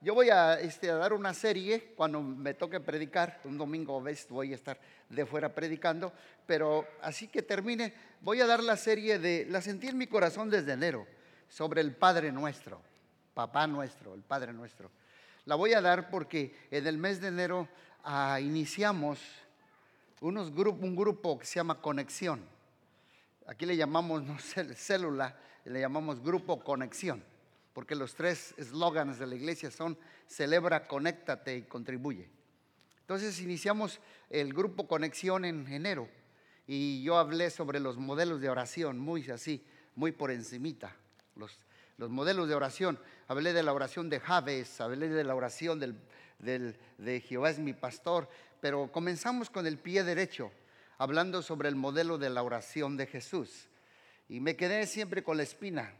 [0.00, 4.52] Yo voy a, este, a dar una serie cuando me toque predicar, un domingo voy
[4.52, 4.78] a estar
[5.08, 6.12] de fuera predicando,
[6.46, 10.50] pero así que termine, voy a dar la serie de, la sentí en mi corazón
[10.50, 11.04] desde enero,
[11.48, 12.80] sobre el Padre Nuestro,
[13.34, 14.88] Papá Nuestro, el Padre Nuestro.
[15.46, 17.68] La voy a dar porque en el mes de enero
[18.04, 19.18] ah, iniciamos
[20.20, 22.40] unos un grupo que se llama Conexión.
[23.48, 27.20] Aquí le llamamos no, célula, le llamamos Grupo Conexión
[27.78, 29.96] porque los tres eslóganes de la iglesia son
[30.26, 32.28] celebra, conéctate y contribuye.
[33.02, 34.00] Entonces iniciamos
[34.30, 36.08] el grupo Conexión en enero
[36.66, 39.64] y yo hablé sobre los modelos de oración, muy así,
[39.94, 40.96] muy por encimita,
[41.36, 41.56] los,
[41.98, 42.98] los modelos de oración.
[43.28, 48.28] Hablé de la oración de Javes, hablé de la oración de Jehová es mi pastor,
[48.60, 50.50] pero comenzamos con el pie derecho,
[50.96, 53.68] hablando sobre el modelo de la oración de Jesús.
[54.28, 55.94] Y me quedé siempre con la espina,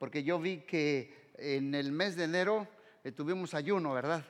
[0.00, 2.66] porque yo vi que en el mes de enero
[3.04, 4.24] eh, tuvimos ayuno, ¿verdad?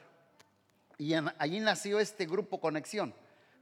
[0.99, 3.15] Y allí nació este grupo Conexión.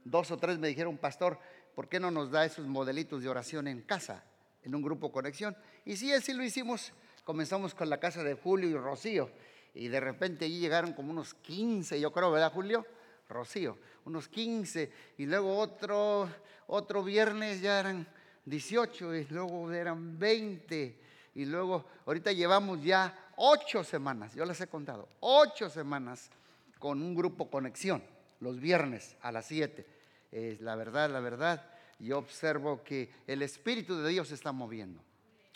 [0.03, 1.37] Dos o tres me dijeron, pastor,
[1.75, 4.23] ¿por qué no nos da esos modelitos de oración en casa,
[4.63, 5.55] en un grupo Conexión?
[5.85, 6.93] Y sí, así lo hicimos.
[7.23, 9.29] Comenzamos con la casa de Julio y Rocío.
[9.75, 12.87] Y de repente allí llegaron como unos 15, yo creo, ¿verdad, Julio?
[13.29, 14.91] Rocío, unos 15.
[15.19, 16.27] Y luego otro,
[16.65, 18.07] otro viernes ya eran
[18.45, 24.67] 18 y luego eran 20 y luego ahorita llevamos ya ocho semanas, yo les he
[24.67, 26.29] contado, ocho semanas
[26.77, 28.03] con un grupo conexión,
[28.39, 29.85] los viernes a las siete.
[30.31, 31.65] Es la verdad, la verdad,
[31.99, 35.01] yo observo que el Espíritu de Dios se está moviendo.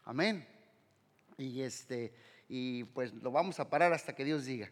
[0.06, 0.46] Amén.
[1.38, 2.14] Y este,
[2.50, 4.70] y pues lo vamos a parar hasta que Dios diga.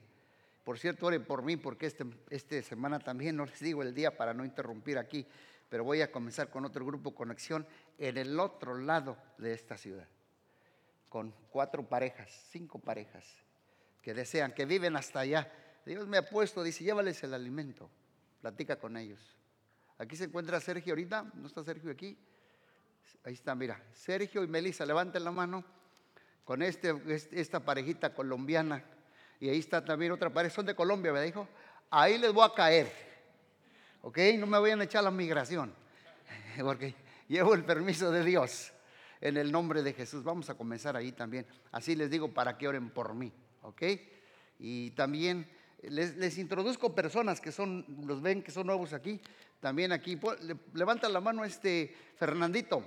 [0.63, 4.15] Por cierto, ore por mí porque este, esta semana también, no les digo el día
[4.15, 5.25] para no interrumpir aquí,
[5.69, 7.65] pero voy a comenzar con otro grupo conexión
[7.97, 10.08] en el otro lado de esta ciudad
[11.12, 13.26] con cuatro parejas, cinco parejas
[14.02, 15.52] que desean, que viven hasta allá.
[15.86, 17.90] Dios me ha puesto, dice, llévales el alimento,
[18.40, 19.20] platica con ellos.
[19.98, 22.17] Aquí se encuentra Sergio ahorita, ¿no está Sergio aquí?
[23.26, 25.66] Ahí está, mira, Sergio y Melissa, levanten la mano
[26.45, 26.95] con este,
[27.33, 28.82] esta parejita colombiana.
[29.42, 31.45] Y ahí está también otra pareja, son de Colombia, me dijo.
[31.89, 32.89] Ahí les voy a caer,
[34.02, 34.17] ¿ok?
[34.39, 35.76] No me vayan a echar la migración,
[36.64, 36.95] porque
[37.27, 38.71] llevo el permiso de Dios
[39.21, 40.23] en el nombre de Jesús.
[40.23, 41.45] Vamos a comenzar ahí también.
[41.71, 43.83] Así les digo para que oren por mí, ¿ok?
[44.59, 45.48] Y también
[45.83, 49.21] les, introduzco personas que son, los ven que son nuevos aquí.
[49.59, 50.20] También aquí,
[50.73, 52.83] levanta la mano este Fernandito,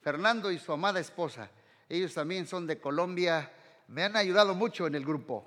[0.00, 1.50] Fernando y su amada esposa.
[1.88, 3.52] Ellos también son de Colombia.
[3.88, 5.44] Me han ayudado mucho en el grupo.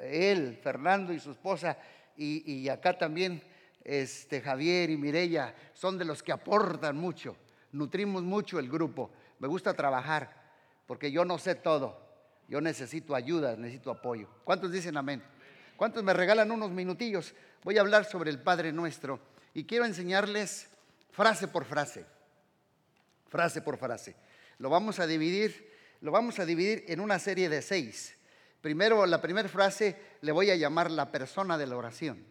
[0.00, 1.78] Eh, él, Fernando y su esposa,
[2.16, 3.42] y, y acá también
[3.84, 7.36] este, Javier y Mirella, son de los que aportan mucho.
[7.70, 10.34] Nutrimos mucho el grupo me gusta trabajar,
[10.86, 12.04] porque yo no sé todo.
[12.48, 14.28] Yo necesito ayuda, necesito apoyo.
[14.44, 15.22] ¿Cuántos dicen amén?
[15.76, 17.34] ¿Cuántos me regalan unos minutillos?
[17.64, 19.20] Voy a hablar sobre el Padre Nuestro
[19.52, 20.68] y quiero enseñarles
[21.10, 22.06] frase por frase.
[23.28, 24.14] Frase por frase.
[24.58, 28.16] Lo vamos a dividir, lo vamos a dividir en una serie de seis.
[28.60, 32.24] Primero, la primera frase le voy a llamar la persona de la oración.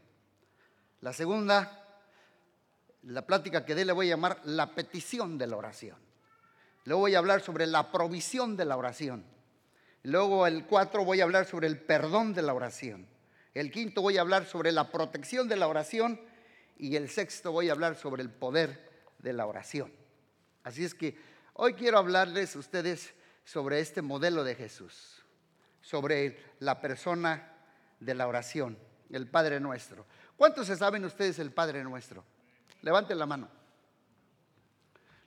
[1.01, 2.01] La segunda,
[3.03, 5.97] la plática que dé le voy a llamar la petición de la oración.
[6.85, 9.25] Luego voy a hablar sobre la provisión de la oración.
[10.03, 13.07] Luego el cuatro voy a hablar sobre el perdón de la oración.
[13.55, 16.21] El quinto voy a hablar sobre la protección de la oración.
[16.77, 19.91] Y el sexto voy a hablar sobre el poder de la oración.
[20.63, 21.17] Así es que
[21.53, 23.13] hoy quiero hablarles a ustedes
[23.43, 25.23] sobre este modelo de Jesús,
[25.81, 27.51] sobre la persona
[27.99, 28.77] de la oración,
[29.11, 30.05] el Padre Nuestro.
[30.35, 32.23] ¿Cuántos se saben ustedes el Padre Nuestro?
[32.81, 33.54] Levanten la mano.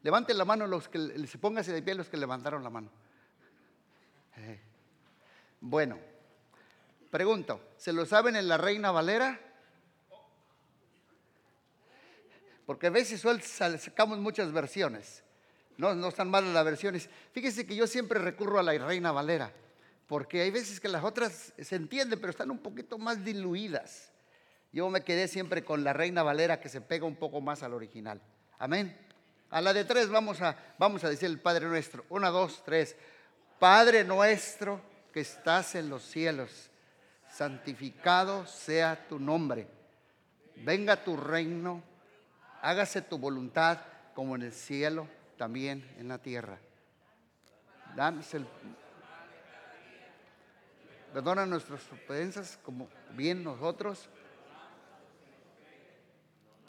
[0.03, 2.91] Levanten la mano los que se pónganse de pie los que levantaron la mano.
[4.37, 4.61] Eh,
[5.61, 5.99] bueno,
[7.11, 9.41] pregunto, ¿se lo saben en la Reina Valera?
[12.65, 13.25] Porque a veces
[13.81, 15.25] sacamos muchas versiones.
[15.79, 17.09] No, no están malas las versiones.
[17.33, 19.53] Fíjese que yo siempre recurro a la Reina Valera,
[20.07, 24.13] porque hay veces que las otras se entienden, pero están un poquito más diluidas.
[24.73, 27.75] Yo me quedé siempre con la Reina Valera que se pega un poco más al
[27.75, 28.21] original.
[28.59, 28.97] Amén.
[29.51, 32.05] A la de tres vamos a, vamos a decir el Padre nuestro.
[32.11, 32.97] Una, dos, tres.
[33.59, 34.81] Padre nuestro
[35.13, 36.71] que estás en los cielos,
[37.31, 39.67] santificado sea tu nombre.
[40.57, 41.83] Venga tu reino,
[42.61, 43.79] hágase tu voluntad
[44.15, 45.09] como en el cielo,
[45.39, 46.59] también en la tierra.
[47.97, 48.47] Danos el...
[51.13, 54.11] Perdona nuestras ofensas como bien nosotros.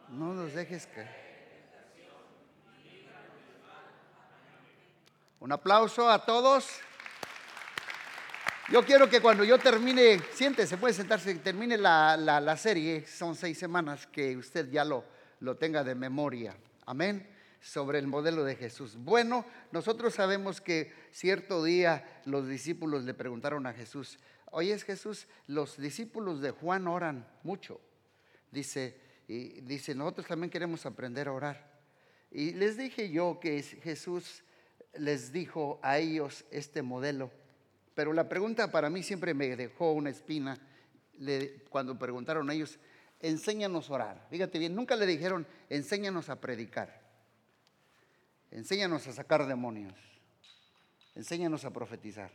[0.08, 1.29] No nos dejes caer
[5.42, 6.68] Un aplauso a todos.
[8.74, 13.58] Yo quiero que cuando yo termine, siéntese, puede sentarse, termine la, la, serie, son seis
[13.58, 15.06] semanas, que usted ya lo,
[15.40, 16.58] lo tenga de memoria.
[16.86, 17.26] Amén.
[17.62, 18.98] Sobre el modelo de Jesús.
[18.98, 24.20] Bueno, nosotros sabemos que cierto día los discípulos le preguntaron a Jesús,
[24.52, 27.80] oye Jesús, los discípulos de Juan oran mucho.
[28.52, 31.80] Dice, y dice, nosotros también queremos aprender a orar.
[32.30, 34.44] Y les dije yo que Jesús
[34.94, 37.32] les dijo a ellos este modelo
[38.00, 40.58] pero la pregunta para mí siempre me dejó una espina
[41.70, 42.80] cuando preguntaron a ellos,
[43.20, 44.28] enséñanos a orar.
[44.30, 47.02] Fíjate bien, nunca le dijeron, enséñanos a predicar,
[48.52, 50.00] enséñanos a sacar demonios,
[51.14, 52.32] enséñanos a profetizar,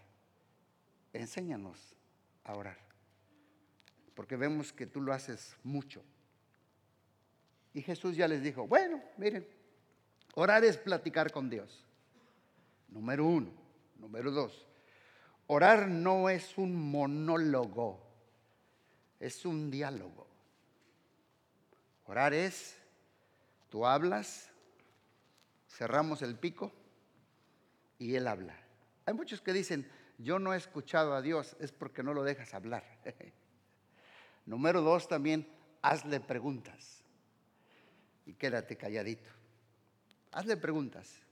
[1.14, 1.96] enséñanos
[2.44, 2.76] a orar.
[4.14, 6.02] Porque vemos que tú lo haces mucho.
[7.72, 9.48] Y Jesús ya les dijo, bueno, miren,
[10.34, 11.86] orar es platicar con Dios.
[12.94, 13.50] Número uno.
[13.98, 14.66] Número dos,
[15.46, 18.00] Orar no es un monólogo,
[19.18, 20.26] es un diálogo.
[22.06, 22.78] Orar es,
[23.70, 24.50] tú hablas,
[25.68, 26.72] cerramos el pico
[27.98, 28.56] y Él habla.
[29.06, 32.54] Hay muchos que dicen, yo no he escuchado a Dios, es porque no lo dejas
[32.54, 32.84] hablar.
[34.46, 35.48] Número dos también,
[35.82, 37.02] hazle preguntas
[38.24, 39.30] y quédate calladito.
[40.30, 41.23] Hazle preguntas.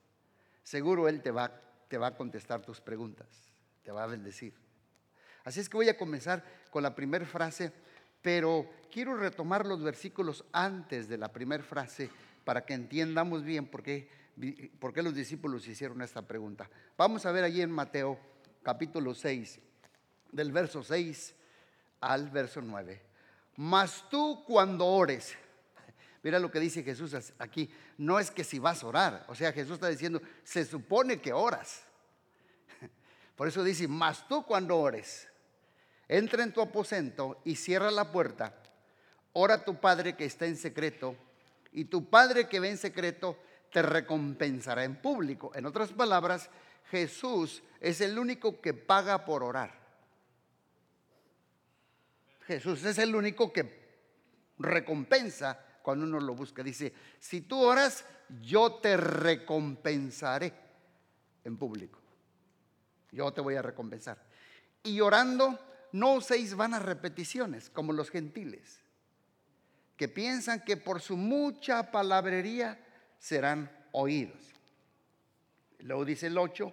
[0.62, 1.52] Seguro Él te va,
[1.88, 4.54] te va a contestar tus preguntas te va a bendecir.
[5.44, 7.72] Así es que voy a comenzar con la primera frase,
[8.22, 12.10] pero quiero retomar los versículos antes de la primera frase
[12.44, 14.08] para que entiendamos bien por qué,
[14.78, 16.70] por qué los discípulos hicieron esta pregunta.
[16.96, 18.18] Vamos a ver allí en Mateo
[18.62, 19.60] capítulo 6,
[20.30, 21.34] del verso 6
[22.00, 23.02] al verso 9.
[23.56, 25.36] Mas tú cuando ores,
[26.22, 29.52] mira lo que dice Jesús aquí, no es que si vas a orar, o sea,
[29.52, 31.82] Jesús está diciendo, se supone que oras.
[33.36, 35.28] Por eso dice, mas tú cuando ores,
[36.08, 38.54] entra en tu aposento y cierra la puerta,
[39.32, 41.16] ora a tu Padre que está en secreto,
[41.72, 43.38] y tu Padre que ve en secreto
[43.72, 45.50] te recompensará en público.
[45.54, 46.50] En otras palabras,
[46.90, 49.80] Jesús es el único que paga por orar.
[52.46, 53.80] Jesús es el único que
[54.58, 56.62] recompensa cuando uno lo busca.
[56.62, 58.04] Dice, si tú oras,
[58.40, 60.52] yo te recompensaré
[61.44, 62.02] en público
[63.12, 64.18] yo te voy a recompensar.
[64.82, 65.58] Y orando,
[65.92, 68.80] no uséis vanas repeticiones como los gentiles,
[69.96, 72.80] que piensan que por su mucha palabrería
[73.18, 74.42] serán oídos.
[75.80, 76.72] Luego dice el 8,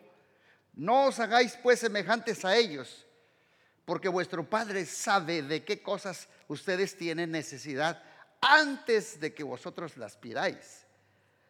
[0.76, 3.06] no os hagáis pues semejantes a ellos,
[3.86, 8.02] porque vuestro Padre sabe de qué cosas ustedes tienen necesidad
[8.42, 10.86] antes de que vosotros las pidáis.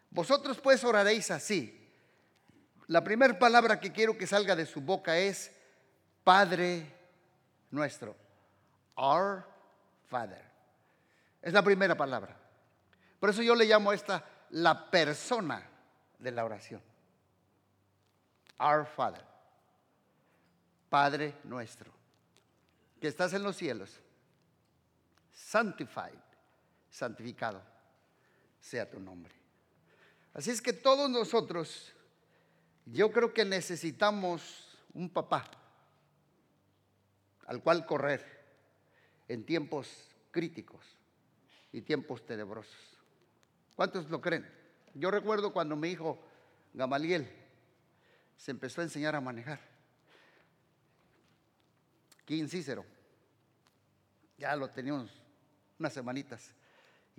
[0.09, 1.75] Vosotros pues oraréis así.
[2.87, 5.51] La primera palabra que quiero que salga de su boca es
[6.23, 6.91] Padre
[7.69, 8.15] nuestro.
[8.95, 9.45] Our
[10.07, 10.43] Father.
[11.41, 12.35] Es la primera palabra.
[13.19, 15.63] Por eso yo le llamo a esta la persona
[16.17, 16.81] de la oración.
[18.59, 19.23] Our Father.
[20.89, 21.91] Padre nuestro.
[22.99, 23.99] Que estás en los cielos.
[25.31, 26.28] Sanctified.
[26.89, 27.61] Santificado
[28.59, 29.33] sea tu nombre.
[30.33, 31.93] Así es que todos nosotros
[32.85, 35.49] yo creo que necesitamos un papá
[37.45, 38.25] al cual correr
[39.27, 40.85] en tiempos críticos
[41.71, 42.75] y tiempos tenebrosos.
[43.75, 44.47] ¿Cuántos lo creen?
[44.93, 46.19] Yo recuerdo cuando mi hijo
[46.73, 47.27] Gamaliel
[48.37, 49.59] se empezó a enseñar a manejar.
[52.21, 52.85] Aquí Cícero.
[54.37, 55.11] Ya lo teníamos
[55.77, 56.51] unas semanitas.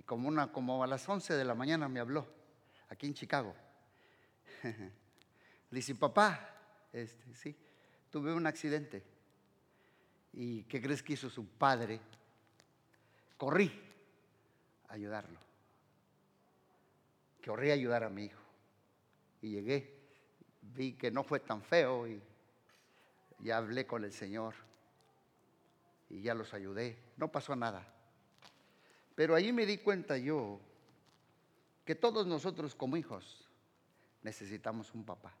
[0.01, 2.25] Y como, una, como a las 11 de la mañana me habló,
[2.89, 3.53] aquí en Chicago.
[5.69, 6.55] dice, papá,
[6.91, 7.55] este, sí,
[8.09, 9.03] tuve un accidente.
[10.33, 11.99] ¿Y qué crees que hizo su padre?
[13.37, 13.79] Corrí
[14.87, 15.37] a ayudarlo.
[17.45, 18.41] Corrí a ayudar a mi hijo.
[19.43, 19.99] Y llegué,
[20.63, 22.19] vi que no fue tan feo y
[23.37, 24.55] ya hablé con el Señor.
[26.09, 26.97] Y ya los ayudé.
[27.17, 28.00] No pasó nada.
[29.15, 30.59] Pero ahí me di cuenta yo
[31.85, 33.47] que todos nosotros como hijos
[34.21, 35.33] necesitamos un papá.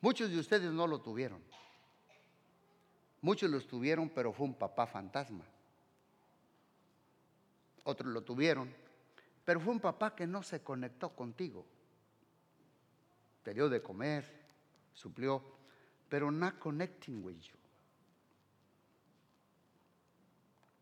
[0.00, 1.42] Muchos de ustedes no lo tuvieron.
[3.20, 5.44] Muchos lo tuvieron, pero fue un papá fantasma.
[7.84, 8.72] Otros lo tuvieron,
[9.44, 11.66] pero fue un papá que no se conectó contigo.
[13.42, 14.46] Te dio de comer,
[14.92, 15.42] suplió,
[16.08, 17.57] pero no connecting with you.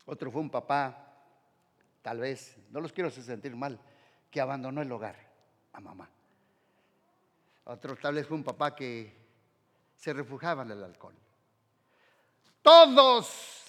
[0.07, 1.13] Otro fue un papá,
[2.03, 3.79] tal vez, no los quiero sentir mal,
[4.31, 5.17] que abandonó el hogar
[5.73, 6.09] a mamá.
[7.65, 9.13] Otro tal vez fue un papá que
[9.97, 11.15] se refugiaban en el alcohol.
[12.63, 13.65] Todos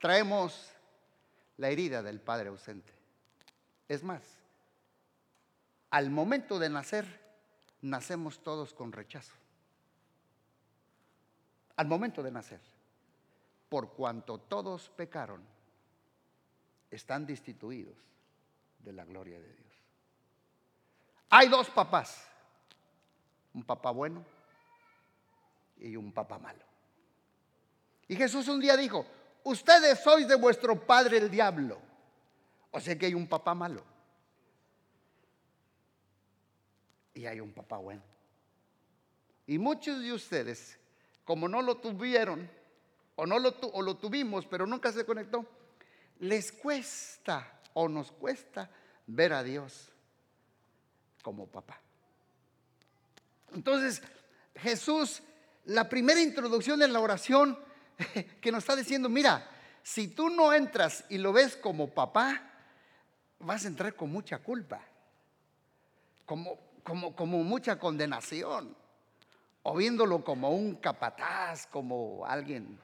[0.00, 0.70] traemos
[1.56, 2.92] la herida del padre ausente.
[3.88, 4.22] Es más,
[5.90, 7.20] al momento de nacer,
[7.82, 9.34] nacemos todos con rechazo.
[11.76, 12.60] Al momento de nacer,
[13.68, 15.42] por cuanto todos pecaron,
[16.90, 17.96] están destituidos
[18.80, 19.72] de la gloria de Dios.
[21.30, 22.26] Hay dos papás,
[23.54, 24.24] un papá bueno
[25.78, 26.64] y un papá malo.
[28.08, 29.06] Y Jesús un día dijo,
[29.44, 31.80] ustedes sois de vuestro padre el diablo.
[32.72, 33.84] O sea que hay un papá malo.
[37.14, 38.02] Y hay un papá bueno.
[39.46, 40.78] Y muchos de ustedes,
[41.24, 42.50] como no lo tuvieron,
[43.16, 45.44] o no lo, o lo tuvimos, pero nunca se conectó,
[46.20, 48.70] les cuesta o nos cuesta
[49.06, 49.88] ver a Dios
[51.22, 51.80] como papá.
[53.52, 54.02] Entonces,
[54.54, 55.22] Jesús,
[55.64, 57.58] la primera introducción en la oración
[58.40, 59.48] que nos está diciendo, mira,
[59.82, 62.42] si tú no entras y lo ves como papá,
[63.40, 64.80] vas a entrar con mucha culpa,
[66.26, 68.76] como, como, como mucha condenación,
[69.62, 72.78] o viéndolo como un capataz, como alguien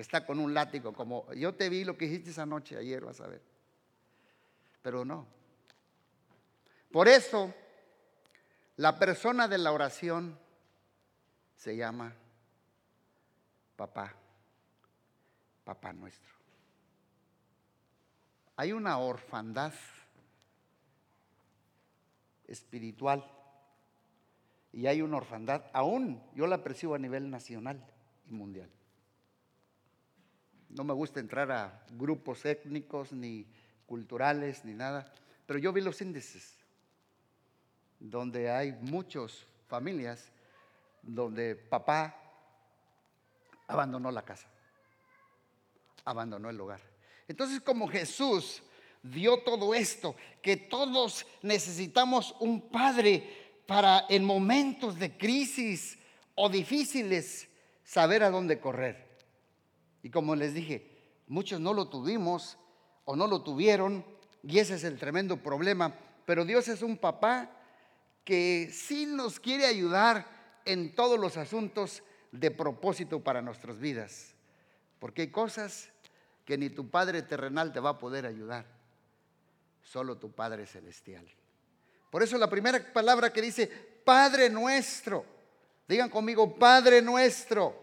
[0.00, 3.20] está con un látigo, como yo te vi lo que hiciste esa noche, ayer vas
[3.20, 3.42] a ver.
[4.82, 5.26] Pero no.
[6.90, 7.52] Por eso,
[8.76, 10.38] la persona de la oración
[11.56, 12.14] se llama
[13.76, 14.14] papá
[15.70, 16.34] papá nuestro.
[18.56, 19.72] Hay una orfandad
[22.48, 23.24] espiritual
[24.72, 27.86] y hay una orfandad, aún yo la percibo a nivel nacional
[28.28, 28.68] y mundial.
[30.70, 33.46] No me gusta entrar a grupos étnicos ni
[33.86, 35.12] culturales ni nada,
[35.46, 36.54] pero yo vi los índices
[37.98, 40.30] donde hay muchas familias
[41.02, 42.16] donde papá
[43.66, 44.46] abandonó la casa
[46.04, 46.80] abandonó el hogar.
[47.28, 48.62] Entonces como Jesús
[49.02, 55.98] dio todo esto, que todos necesitamos un padre para en momentos de crisis
[56.34, 57.48] o difíciles
[57.84, 59.09] saber a dónde correr.
[60.02, 60.86] Y como les dije,
[61.28, 62.58] muchos no lo tuvimos
[63.04, 64.04] o no lo tuvieron
[64.42, 65.94] y ese es el tremendo problema.
[66.24, 67.50] Pero Dios es un papá
[68.24, 70.26] que sí nos quiere ayudar
[70.64, 72.02] en todos los asuntos
[72.32, 74.34] de propósito para nuestras vidas.
[74.98, 75.90] Porque hay cosas
[76.44, 78.66] que ni tu Padre terrenal te va a poder ayudar,
[79.82, 81.26] solo tu Padre celestial.
[82.10, 83.66] Por eso la primera palabra que dice,
[84.04, 85.24] Padre nuestro,
[85.88, 87.74] digan conmigo, Padre nuestro.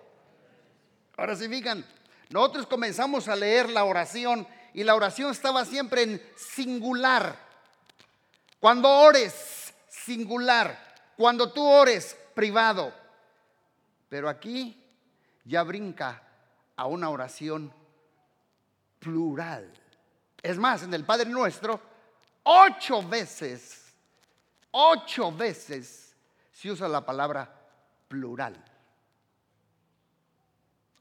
[1.16, 1.86] Ahora sí, digan,
[2.30, 7.38] nosotros comenzamos a leer la oración y la oración estaba siempre en singular.
[8.60, 10.78] Cuando ores, singular.
[11.16, 12.94] Cuando tú ores, privado.
[14.10, 14.84] Pero aquí
[15.46, 16.22] ya brinca
[16.76, 17.74] a una oración
[19.00, 19.72] plural.
[20.44, 21.80] Es más, en el Padre Nuestro,
[22.44, 23.94] ocho veces,
[24.72, 26.16] ocho veces
[26.52, 27.50] se usa la palabra
[28.08, 28.64] plural.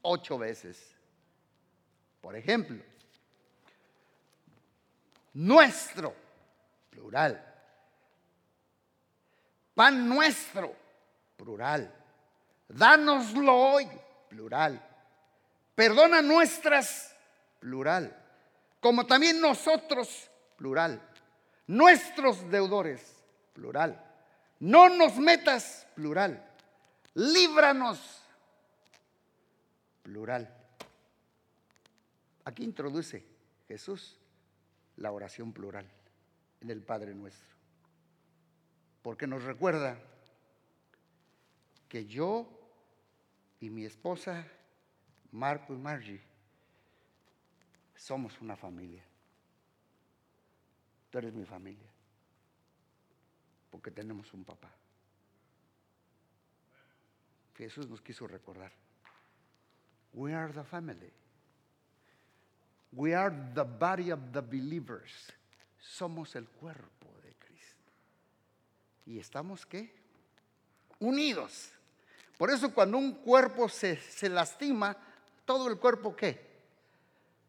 [0.01, 0.96] Ocho veces.
[2.21, 2.81] Por ejemplo,
[5.33, 6.13] nuestro,
[6.89, 7.43] plural.
[9.75, 10.75] Pan nuestro,
[11.37, 11.93] plural.
[12.67, 13.87] Dánoslo hoy,
[14.27, 14.83] plural.
[15.75, 17.15] Perdona nuestras,
[17.59, 18.15] plural.
[18.79, 21.01] Como también nosotros, plural.
[21.67, 23.01] Nuestros deudores,
[23.53, 24.03] plural.
[24.59, 26.43] No nos metas, plural.
[27.13, 27.99] Líbranos,
[30.01, 30.56] plural.
[32.47, 33.25] Aquí introduce
[33.67, 34.17] Jesús
[34.95, 35.85] la oración plural
[36.61, 37.53] en el Padre nuestro.
[39.01, 39.99] Porque nos recuerda
[41.89, 42.47] que yo
[43.59, 44.47] y mi esposa,
[45.33, 46.21] Marco y Margie,
[47.97, 49.03] somos una familia.
[51.09, 51.91] Tú eres mi familia.
[53.69, 54.71] Porque tenemos un papá.
[57.57, 58.71] Jesús nos quiso recordar.
[60.13, 61.11] We are the family.
[62.91, 65.11] We are the body of the believers.
[65.79, 67.91] Somos el cuerpo de Cristo.
[69.05, 69.93] ¿Y estamos qué?
[70.99, 71.71] Unidos.
[72.37, 74.95] Por eso cuando un cuerpo se, se lastima,
[75.45, 76.47] todo el cuerpo qué?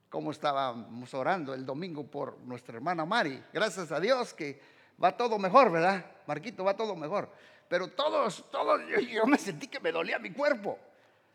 [0.08, 3.42] como estábamos orando el domingo por nuestra hermana Mari.
[3.52, 4.60] Gracias a Dios que
[5.02, 6.04] va todo mejor, ¿verdad?
[6.26, 7.30] Marquito, va todo mejor.
[7.68, 8.80] Pero todos, todos,
[9.10, 10.78] yo, me sentí que me dolía mi cuerpo.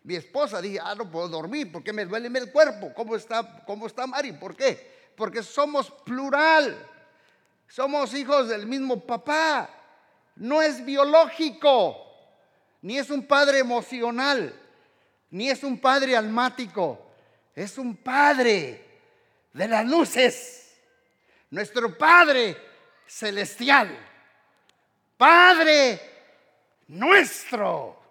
[0.04, 2.94] Mi esposa dije, ah, no puedo dormir porque me duele el cuerpo.
[2.94, 4.34] ¿Cómo está, cómo está Mari?
[4.34, 5.12] ¿Por qué?
[5.16, 6.78] Porque somos plural.
[7.68, 9.70] Somos hijos del mismo papá.
[10.36, 12.00] No es biológico.
[12.82, 14.54] ni es un Padre emocional,
[15.32, 17.14] ni es un Padre almático,
[17.56, 18.86] es un Padre
[19.54, 20.76] de las luces,
[21.50, 22.58] nuestro Padre
[23.08, 23.98] celestial,
[25.18, 26.02] Padre
[26.88, 28.03] nuestro.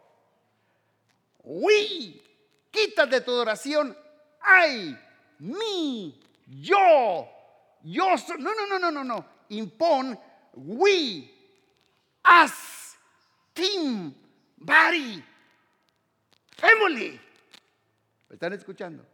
[1.44, 2.22] Uy,
[2.70, 3.96] quítate tu oración,
[4.40, 4.96] ay,
[5.38, 7.28] mi, yo,
[7.82, 10.18] yo soy, no, no, no, no, no, no, impon,
[10.54, 11.30] we,
[12.24, 12.96] us,
[13.52, 14.14] team,
[14.56, 15.22] body,
[16.56, 17.20] family.
[18.28, 19.04] ¿Me están escuchando?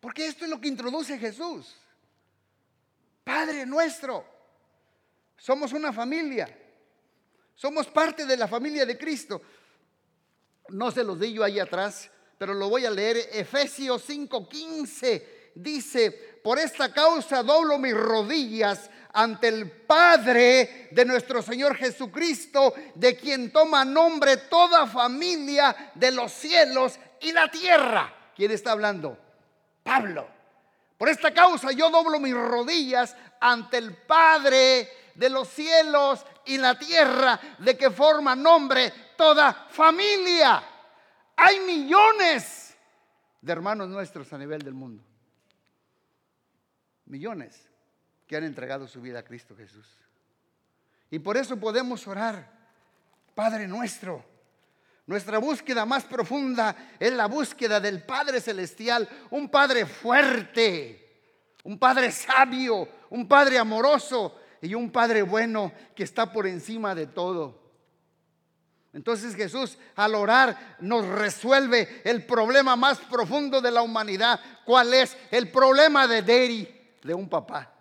[0.00, 1.76] Porque esto es lo que introduce Jesús.
[3.24, 4.24] Padre nuestro.
[5.36, 6.48] Somos una familia.
[7.54, 9.42] Somos parte de la familia de Cristo.
[10.68, 13.16] No se los di yo ahí atrás, pero lo voy a leer.
[13.32, 16.10] Efesios 5:15 dice,
[16.42, 23.50] por esta causa doblo mis rodillas ante el Padre de nuestro Señor Jesucristo, de quien
[23.50, 28.14] toma nombre toda familia de los cielos y la tierra.
[28.36, 29.18] ¿Quién está hablando?
[29.82, 30.28] Pablo.
[30.96, 36.78] Por esta causa yo doblo mis rodillas ante el Padre de los cielos y la
[36.78, 40.62] tierra, de que forma nombre toda familia.
[41.36, 42.74] Hay millones
[43.42, 45.04] de hermanos nuestros a nivel del mundo.
[47.04, 47.68] Millones
[48.26, 49.86] que han entregado su vida a Cristo Jesús.
[51.10, 52.50] Y por eso podemos orar,
[53.34, 54.24] Padre nuestro.
[55.06, 62.12] Nuestra búsqueda más profunda es la búsqueda del Padre Celestial, un Padre fuerte, un Padre
[62.12, 67.67] sabio, un Padre amoroso y un Padre bueno que está por encima de todo.
[68.98, 74.40] Entonces Jesús al orar nos resuelve el problema más profundo de la humanidad.
[74.64, 75.16] ¿Cuál es?
[75.30, 77.72] El problema de Deri, de un papá.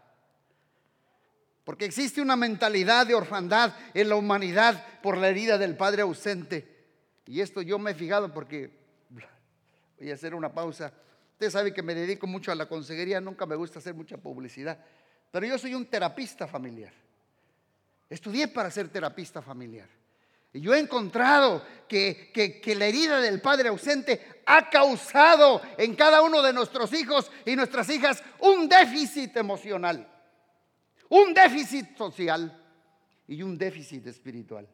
[1.64, 6.86] Porque existe una mentalidad de orfandad en la humanidad por la herida del padre ausente.
[7.26, 8.70] Y esto yo me he fijado porque
[10.00, 10.94] voy a hacer una pausa.
[11.32, 14.78] Usted sabe que me dedico mucho a la consejería, nunca me gusta hacer mucha publicidad.
[15.32, 16.94] Pero yo soy un terapista familiar.
[18.08, 19.97] Estudié para ser terapista familiar.
[20.58, 26.24] Y yo he encontrado que, que, la herida del padre ausente ha causado en cada
[26.24, 30.12] uno de nuestros hijos y nuestras hijas un déficit emocional,
[31.10, 32.60] un déficit social
[33.28, 34.68] y un déficit espiritual.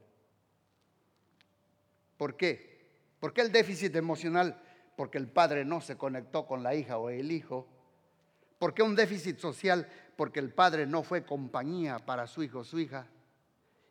[2.16, 2.88] ¿Por qué?
[3.20, 4.58] ¿Por qué el déficit emocional?
[4.96, 7.68] Porque el padre no se conectó con la hija o el hijo.
[8.58, 9.86] ¿Por qué un déficit social?
[10.16, 13.06] Porque el padre no fue compañía para su hijo o su hija.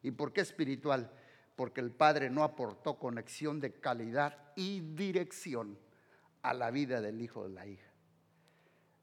[0.02, 1.10] ¿Y por qué espiritual?
[1.56, 5.78] Porque el padre no aportó conexión de calidad y dirección
[6.42, 7.88] a la vida del hijo o de la hija.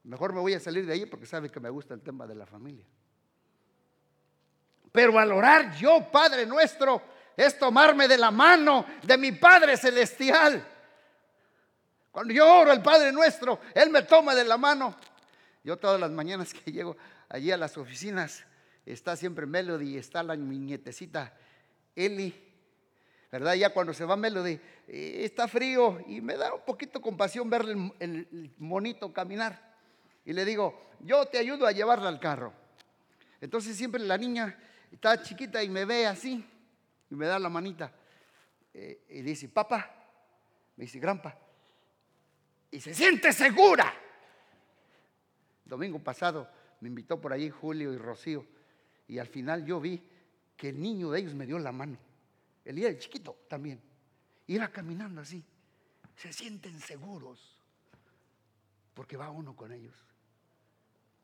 [0.04, 2.34] Mejor me voy a salir de ahí porque sabe que me gusta el tema de
[2.34, 2.86] la familia.
[4.92, 7.02] Pero al orar yo, Padre nuestro,
[7.36, 10.66] es tomarme de la mano de mi Padre Celestial.
[12.10, 14.96] Cuando yo oro al Padre nuestro, Él me toma de la mano.
[15.62, 16.96] Yo todas las mañanas que llego
[17.28, 18.44] allí a las oficinas,
[18.84, 20.74] está siempre Melody, está la mi
[21.94, 22.34] Eli,
[23.30, 23.54] ¿verdad?
[23.54, 27.92] Ya cuando se va Melody, eh, está frío y me da un poquito compasión verle
[27.98, 29.70] el monito caminar.
[30.24, 32.52] Y le digo, yo te ayudo a llevarla al carro.
[33.40, 34.58] Entonces siempre la niña
[34.90, 36.44] está chiquita y me ve así
[37.08, 37.92] y me da la manita
[38.74, 39.94] eh, y dice, papá,
[40.76, 41.36] me dice, granpa,
[42.70, 43.92] y se siente segura.
[45.64, 46.48] Domingo pasado
[46.80, 48.46] me invitó por allí Julio y Rocío
[49.08, 50.02] y al final yo vi
[50.60, 51.96] que el niño de ellos me dio la mano,
[52.66, 53.80] el día de chiquito también,
[54.46, 55.42] iba caminando así,
[56.14, 57.56] se sienten seguros.
[58.92, 59.94] Porque va uno con ellos.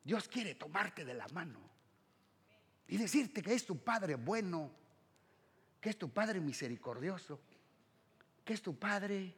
[0.02, 1.60] Dios quiere tomarte de la mano.
[2.88, 4.70] Y decirte que es tu Padre bueno
[5.82, 7.38] que es tu Padre misericordioso,
[8.42, 9.34] que es tu Padre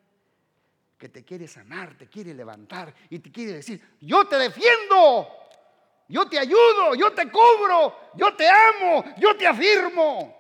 [0.96, 5.28] que te quiere sanar, te quiere levantar y te quiere decir, yo te defiendo,
[6.08, 10.34] yo te ayudo, yo te cubro, yo te amo, yo te afirmo.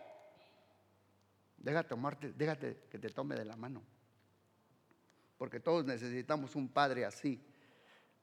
[1.58, 3.82] Déjate, tomarte, déjate que te tome de la mano,
[5.36, 7.40] porque todos necesitamos un Padre así.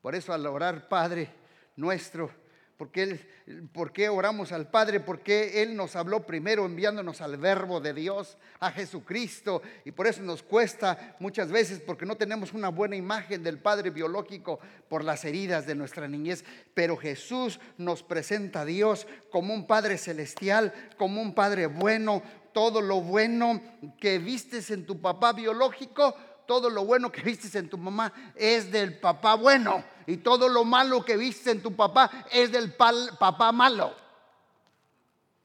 [0.01, 1.29] Por eso al orar Padre
[1.75, 2.31] nuestro,
[2.77, 2.91] ¿Por
[3.93, 4.99] qué, oramos al Padre?
[4.99, 9.61] Porque Él nos habló primero enviándonos al Verbo de Dios, a Jesucristo.
[9.85, 13.91] Y por eso nos cuesta muchas veces porque no tenemos una buena imagen del Padre
[13.91, 14.59] biológico
[14.89, 16.43] por las heridas de nuestra niñez.
[16.73, 22.23] Pero Jesús nos presenta a Dios como un Padre celestial, como un Padre bueno.
[22.51, 23.61] Todo lo bueno
[23.99, 26.13] que vistes en tu papá biológico,
[26.45, 30.63] todo lo bueno que vistes en tu mamá es del papá bueno y todo lo
[30.63, 33.95] malo que viste en tu papá es del papá malo.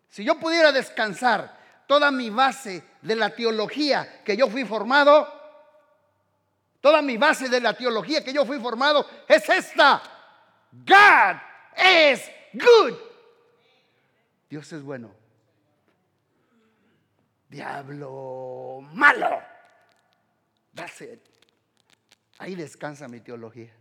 [0.08, 5.26] Si yo pudiera descansar toda mi base de la teología que yo fui formado,
[6.80, 10.02] toda mi base de la teología que yo fui formado es esta.
[10.72, 11.36] God
[11.76, 12.96] is good.
[14.48, 15.10] Dios es bueno.
[17.48, 19.42] Diablo malo.
[20.74, 21.20] That's it.
[22.38, 23.72] Ahí descansa mi teología.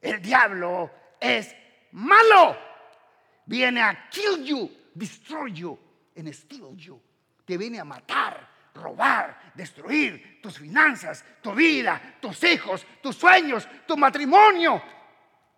[0.00, 1.54] El diablo es
[1.92, 2.56] malo.
[3.46, 5.78] Viene a kill you, destroy you
[6.16, 7.00] and steal you.
[7.44, 13.96] Te viene a matar, robar, destruir tus finanzas, tu vida, tus hijos, tus sueños, tu
[13.96, 14.80] matrimonio,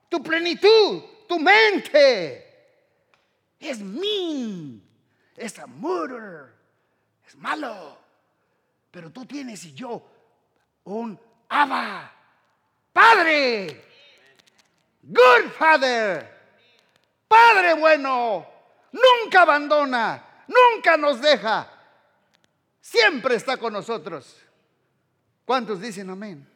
[0.09, 2.53] tu plenitud, tu mente.
[3.61, 4.83] Es mean.
[5.37, 6.55] Es a murder.
[7.27, 7.99] Es malo.
[8.91, 10.03] Pero tú tienes y yo
[10.85, 12.11] un Abba,
[12.93, 13.92] Padre.
[15.03, 16.29] Good Father.
[17.27, 18.47] Padre bueno.
[18.93, 20.45] Nunca abandona.
[20.47, 21.69] Nunca nos deja.
[22.81, 24.37] Siempre está con nosotros.
[25.45, 26.47] ¿Cuántos dicen amén?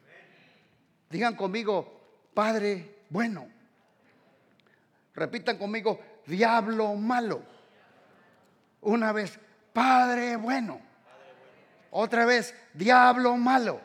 [1.09, 3.47] Digan conmigo, Padre bueno.
[5.13, 7.41] Repitan conmigo, diablo malo.
[8.81, 9.39] Una vez,
[9.73, 10.79] Padre bueno.
[11.91, 13.81] Otra vez, diablo malo.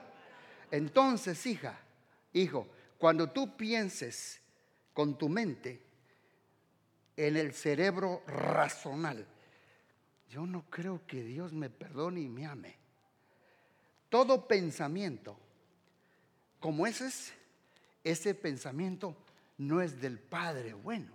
[0.70, 1.79] Entonces, hija,
[2.33, 4.41] hijo, cuando tú pienses
[4.92, 5.81] con tu mente
[7.16, 9.26] en el cerebro racional,
[10.28, 12.76] yo no creo que Dios me perdone y me ame.
[14.09, 15.38] Todo pensamiento
[16.62, 17.33] como ese es,
[18.05, 19.16] ese pensamiento
[19.59, 21.12] no es del Padre bueno.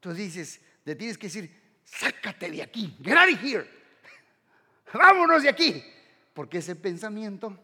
[0.00, 3.68] Tú dices, le tienes que decir, sácate de aquí, get out of here,
[4.94, 5.84] vámonos de aquí,
[6.32, 7.58] porque ese pensamiento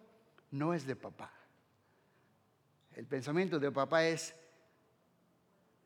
[0.50, 1.33] no es de papá.
[2.94, 4.35] El pensamiento de papá es,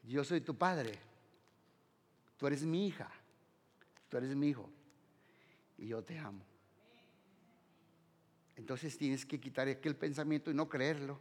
[0.03, 0.93] yo soy tu padre,
[2.37, 3.11] tú eres mi hija,
[4.09, 4.69] tú eres mi hijo
[5.77, 6.45] y yo te amo.
[8.57, 11.21] Entonces tienes que quitar aquel pensamiento y no creerlo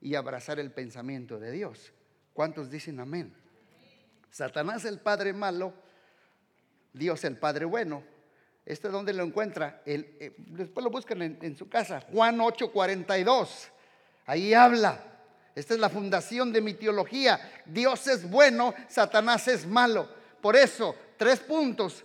[0.00, 1.92] y abrazar el pensamiento de Dios.
[2.32, 3.34] ¿Cuántos dicen amén?
[4.30, 5.74] Satanás el padre malo,
[6.92, 8.04] Dios el padre bueno.
[8.64, 9.82] ¿Este es donde lo encuentra?
[9.86, 12.00] Eh, después lo buscan en, su casa.
[12.12, 13.70] Juan 8:42.
[14.26, 15.15] Ahí habla.
[15.56, 17.62] Esta es la fundación de mi teología.
[17.64, 20.06] Dios es bueno, Satanás es malo.
[20.42, 22.04] Por eso, tres puntos.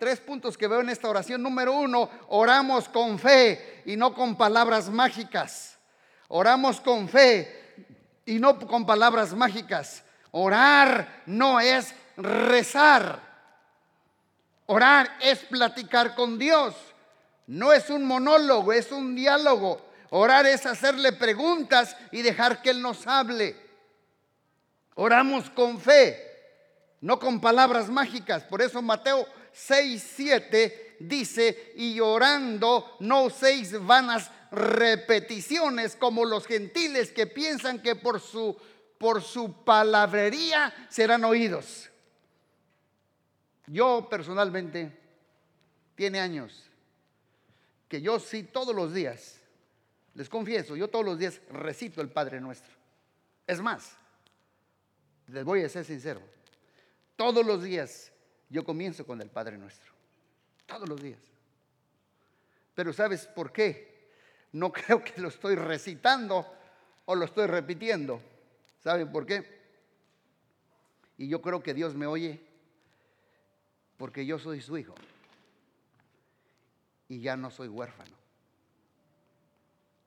[0.00, 1.40] Tres puntos que veo en esta oración.
[1.40, 5.78] Número uno, oramos con fe y no con palabras mágicas.
[6.26, 7.86] Oramos con fe
[8.26, 10.02] y no con palabras mágicas.
[10.32, 13.20] Orar no es rezar.
[14.66, 16.74] Orar es platicar con Dios.
[17.46, 19.87] No es un monólogo, es un diálogo.
[20.10, 23.56] Orar es hacerle preguntas y dejar que Él nos hable.
[24.94, 26.18] Oramos con fe,
[27.00, 28.42] no con palabras mágicas.
[28.44, 37.12] Por eso Mateo 6, 7 dice, y orando no seis vanas repeticiones como los gentiles
[37.12, 38.56] que piensan que por su,
[38.98, 41.90] por su palabrería serán oídos.
[43.66, 44.98] Yo personalmente,
[45.94, 46.64] tiene años
[47.88, 49.37] que yo sí todos los días,
[50.18, 52.74] les confieso, yo todos los días recito el Padre Nuestro.
[53.46, 53.96] Es más,
[55.28, 56.20] les voy a ser sincero,
[57.14, 58.10] todos los días
[58.50, 59.92] yo comienzo con el Padre Nuestro.
[60.66, 61.20] Todos los días.
[62.74, 64.10] Pero ¿sabes por qué?
[64.50, 66.44] No creo que lo estoy recitando
[67.04, 68.20] o lo estoy repitiendo.
[68.82, 69.56] ¿Saben por qué?
[71.16, 72.40] Y yo creo que Dios me oye
[73.96, 74.96] porque yo soy su hijo
[77.06, 78.18] y ya no soy huérfano.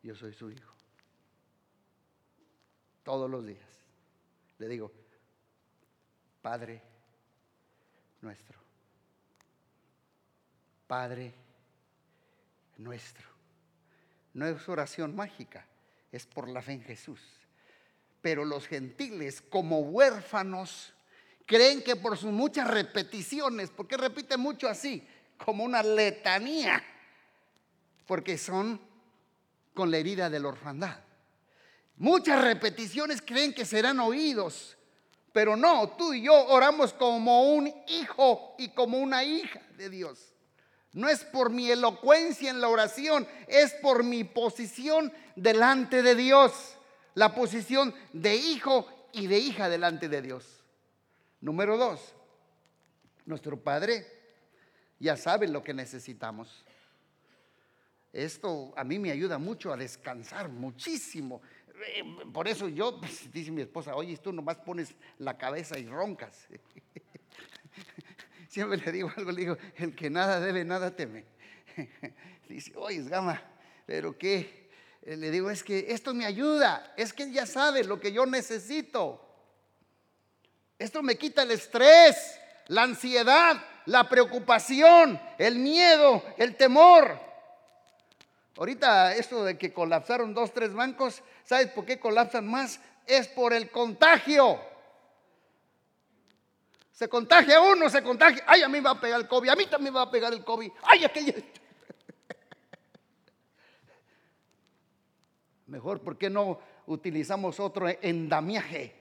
[0.03, 0.73] Yo soy su hijo.
[3.03, 3.71] Todos los días
[4.61, 4.91] le digo,
[6.39, 6.81] Padre
[8.21, 8.59] nuestro,
[10.85, 11.33] Padre
[12.77, 13.27] nuestro.
[14.35, 15.65] No es oración mágica,
[16.11, 17.19] es por la fe en Jesús.
[18.21, 20.93] Pero los gentiles, como huérfanos,
[21.47, 25.07] creen que por sus muchas repeticiones, porque repite mucho así,
[25.43, 26.83] como una letanía,
[28.05, 28.79] porque son
[29.73, 30.99] con la herida de la orfandad.
[31.97, 34.77] Muchas repeticiones creen que serán oídos,
[35.33, 40.33] pero no, tú y yo oramos como un hijo y como una hija de Dios.
[40.93, 46.75] No es por mi elocuencia en la oración, es por mi posición delante de Dios.
[47.13, 50.63] La posición de hijo y de hija delante de Dios.
[51.39, 52.13] Número dos,
[53.25, 54.05] nuestro Padre
[54.99, 56.63] ya sabe lo que necesitamos.
[58.13, 61.41] Esto a mí me ayuda mucho a descansar muchísimo.
[61.95, 65.87] Eh, por eso yo, pues, dice mi esposa, oye, tú nomás pones la cabeza y
[65.87, 66.47] roncas.
[68.49, 71.25] siempre le digo algo, le digo, el que nada debe, nada teme.
[72.49, 73.41] Dice, oye, Gama,
[73.85, 74.69] pero qué.
[75.03, 78.11] Eh, le digo, es que esto me ayuda, es que él ya sabe lo que
[78.11, 79.25] yo necesito.
[80.77, 87.30] Esto me quita el estrés, la ansiedad, la preocupación, el miedo, el temor.
[88.57, 92.79] Ahorita esto de que colapsaron dos, tres bancos, ¿sabes por qué colapsan más?
[93.07, 94.59] Es por el contagio.
[96.91, 98.43] Se contagia uno, se contagia.
[98.45, 100.11] Ay, a mí me va a pegar el COVID, a mí también me va a
[100.11, 100.71] pegar el COVID.
[100.83, 101.43] Ay, aquel.
[105.67, 108.93] Mejor, ¿por qué no utilizamos otro endamiaje?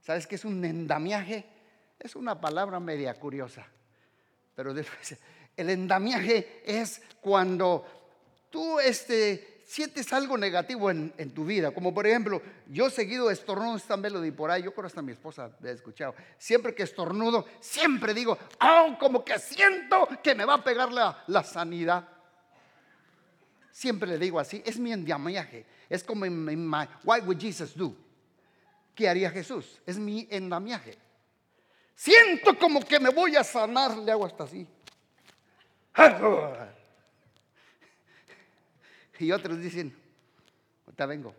[0.00, 1.44] ¿Sabes qué es un endamiaje?
[1.98, 3.66] Es una palabra media curiosa.
[4.56, 5.16] Pero después,
[5.56, 8.01] el endamiaje es cuando
[8.52, 11.72] tú este, sientes algo negativo en, tu vida.
[11.72, 14.62] Como por ejemplo, yo seguido estornudo esta melody por ahí.
[14.62, 16.14] Yo creo hasta mi esposa me ha escuchado.
[16.38, 21.24] Siempre que estornudo, siempre digo, oh, como que siento que me va a pegar la,
[21.26, 22.06] la sanidad.
[23.72, 25.64] Siempre le digo así, es mi endamiaje.
[25.88, 27.96] Es como en, my, Why would Jesus do?
[28.94, 29.80] ¿Qué haría Jesús?
[29.86, 30.98] Es mi endamiaje.
[31.94, 34.66] Siento como que me voy a sanar, le hago hasta así.
[39.18, 39.94] Y otros dicen,
[40.86, 41.34] ahorita vengo,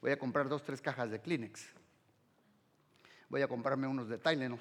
[0.00, 1.68] voy a comprar dos, tres cajas de Kleenex.
[3.28, 4.60] Voy a comprarme unos de Tylenol.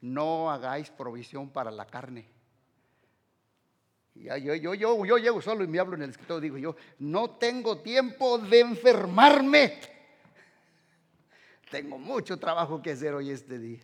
[0.00, 2.28] No hagáis provisión para la carne
[4.14, 7.30] yo, yo, yo, yo llego solo y me hablo en el escritorio, digo yo, no
[7.30, 9.80] tengo tiempo de enfermarme.
[11.70, 13.80] Tengo mucho trabajo que hacer hoy este día.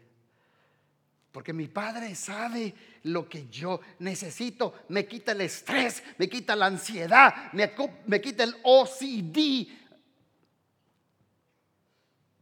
[1.39, 2.75] Porque mi padre sabe
[3.05, 4.87] lo que yo necesito.
[4.89, 7.73] Me quita el estrés, me quita la ansiedad, me,
[8.07, 9.69] me quita el OCD,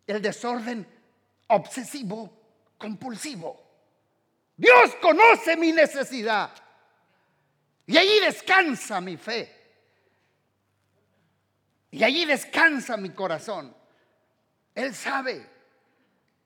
[0.06, 0.86] el desorden
[1.48, 2.40] obsesivo
[2.78, 3.62] compulsivo.
[4.56, 6.50] Dios conoce mi necesidad.
[7.84, 9.54] Y allí descansa mi fe.
[11.90, 13.76] Y allí descansa mi corazón.
[14.74, 15.55] Él sabe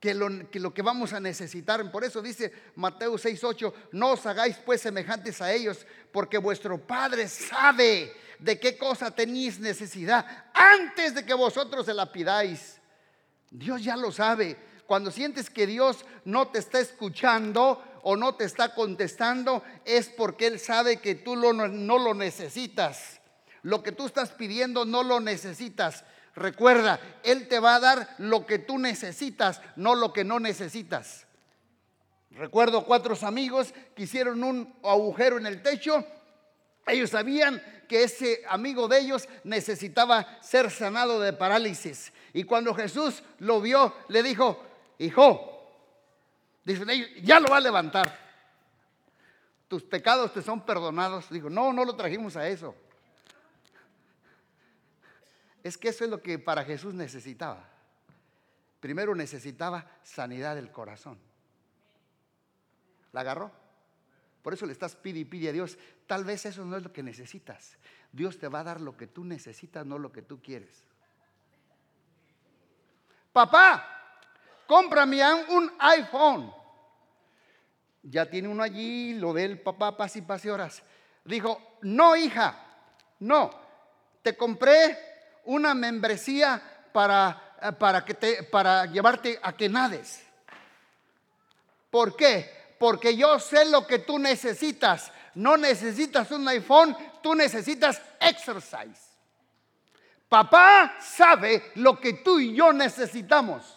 [0.01, 1.91] que lo, que vamos a necesitar.
[1.93, 7.29] Por eso dice Mateo 6:8, no os hagáis pues semejantes a ellos, porque vuestro Padre
[7.29, 12.81] sabe de qué cosa tenéis necesidad antes de que vosotros se la pidáis.
[13.51, 14.57] Dios ya lo sabe.
[14.87, 20.47] Cuando sientes que Dios no te está escuchando, o no te está contestando es porque
[20.47, 21.53] Él sabe que tú no
[21.99, 23.21] lo necesitas.
[23.63, 26.05] Lo que tú estás pidiendo no lo necesitas.
[26.35, 31.27] Recuerda, Él te va a dar lo que tú necesitas, no lo que no necesitas.
[32.31, 36.05] Recuerdo cuatro amigos que hicieron un agujero en el techo.
[36.87, 42.13] Ellos sabían que ese amigo de ellos necesitaba ser sanado de parálisis.
[42.33, 44.63] Y cuando Jesús lo vio, le dijo,
[44.99, 45.51] hijo,
[46.65, 48.17] Dicen ellos, ya lo va a levantar.
[49.69, 51.31] Tus pecados te son perdonados.
[51.31, 52.75] Digo, no, no lo trajimos a eso.
[55.63, 57.69] Es que eso es lo que para Jesús necesitaba.
[58.81, 61.19] Primero necesitaba sanidad del corazón.
[63.13, 63.51] ¿La agarró?
[64.43, 65.79] Por eso le estás pide y pide a Dios.
[66.07, 67.77] Tal vez eso no es lo que necesitas.
[68.11, 70.83] Dios te va a dar lo que tú necesitas, no lo que tú quieres.
[73.33, 73.87] Papá,
[74.67, 76.53] cómprame un iPhone.
[78.03, 80.83] Ya tiene uno allí, lo ve el papá, pase y pase horas.
[81.25, 82.59] Dijo, no hija,
[83.21, 83.51] no,
[84.23, 85.10] te compré
[85.45, 88.15] una membresía para, eh, para, que
[88.51, 90.23] para llevarte a que nades.
[91.91, 92.75] ¿Por qué?
[92.79, 95.13] Porque yo sé lo que tú necesitas.
[95.35, 99.11] No necesitas un iPhone, tú necesitas exercise.
[100.29, 103.77] Papá sabe lo que tú y yo necesitamos.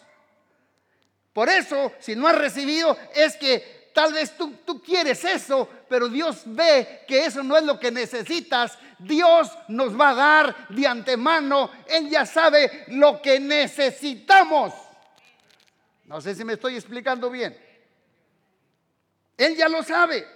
[1.32, 6.08] Por eso, si no has recibido, es que tal vez tú, tú quieres eso, pero
[6.08, 8.76] Dios ve que eso no es lo que necesitas.
[8.98, 11.70] Dios nos va a dar de antemano.
[11.86, 14.74] Él ya sabe lo que necesitamos.
[16.04, 17.56] No sé si me estoy explicando bien.
[19.38, 20.26] Él ya lo sabe.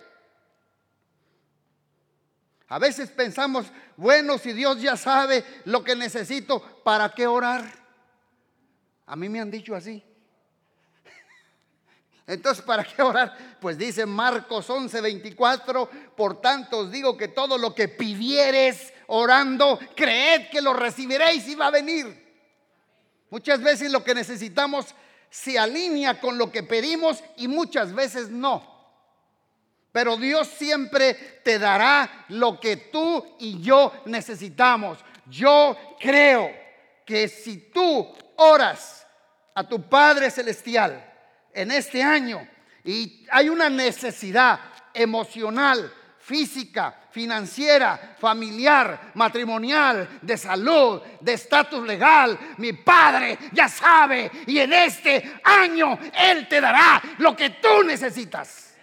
[2.69, 3.67] A veces pensamos,
[3.97, 7.65] bueno, si Dios ya sabe lo que necesito, ¿para qué orar?
[9.07, 10.05] A mí me han dicho así.
[12.29, 13.57] Entonces, ¿para qué orar?
[13.59, 19.79] Pues dice Marcos 11, 24, por tanto os digo que todo lo que pidieres orando,
[19.97, 22.29] creed que lo recibiréis y va a venir.
[23.31, 24.95] Muchas veces lo que necesitamos
[25.31, 28.77] se alinea con lo que pedimos y muchas veces no.
[29.91, 34.99] Pero Dios siempre te dará lo que tú y yo necesitamos.
[35.31, 36.51] Yo creo
[37.07, 39.07] que si tú oras
[39.55, 41.09] a tu Padre Celestial,
[41.61, 42.47] en este año
[42.85, 44.61] y hay una necesidad
[44.95, 52.39] emocional, física, financiera, familiar, matrimonial, de salud, de estatus legal.
[52.59, 58.77] Mi Padre ya sabe y en este año Él te dará lo que tú necesitas.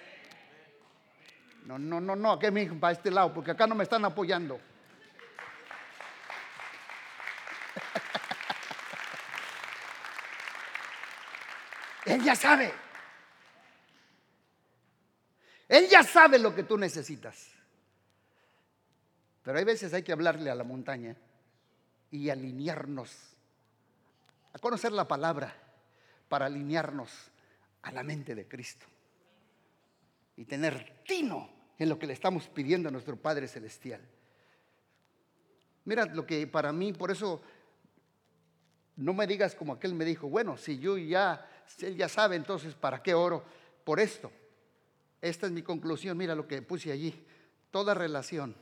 [1.66, 2.48] No, no, no, no, aquí
[2.80, 4.60] para este lado, porque acá no me están apoyando.
[12.06, 12.72] Él ya sabe.
[15.68, 17.50] Él ya sabe lo que tú necesitas.
[19.44, 21.16] Pero hay veces hay que hablarle a la montaña
[22.12, 23.12] y alinearnos,
[24.54, 25.56] a conocer la palabra
[26.30, 27.12] para alinearnos
[27.82, 28.86] a la mente de Cristo
[30.38, 34.02] y tener tino en lo que le estamos pidiendo a nuestro Padre Celestial.
[35.86, 37.42] Mira lo que para mí, por eso
[38.96, 41.48] no me digas como aquel me dijo, bueno, si yo ya,
[41.80, 43.44] él ya sabe, entonces, ¿para qué oro
[43.84, 44.32] por esto?
[45.22, 47.26] Esta es mi conclusión, mira lo que puse allí.
[47.72, 48.56] Toda relación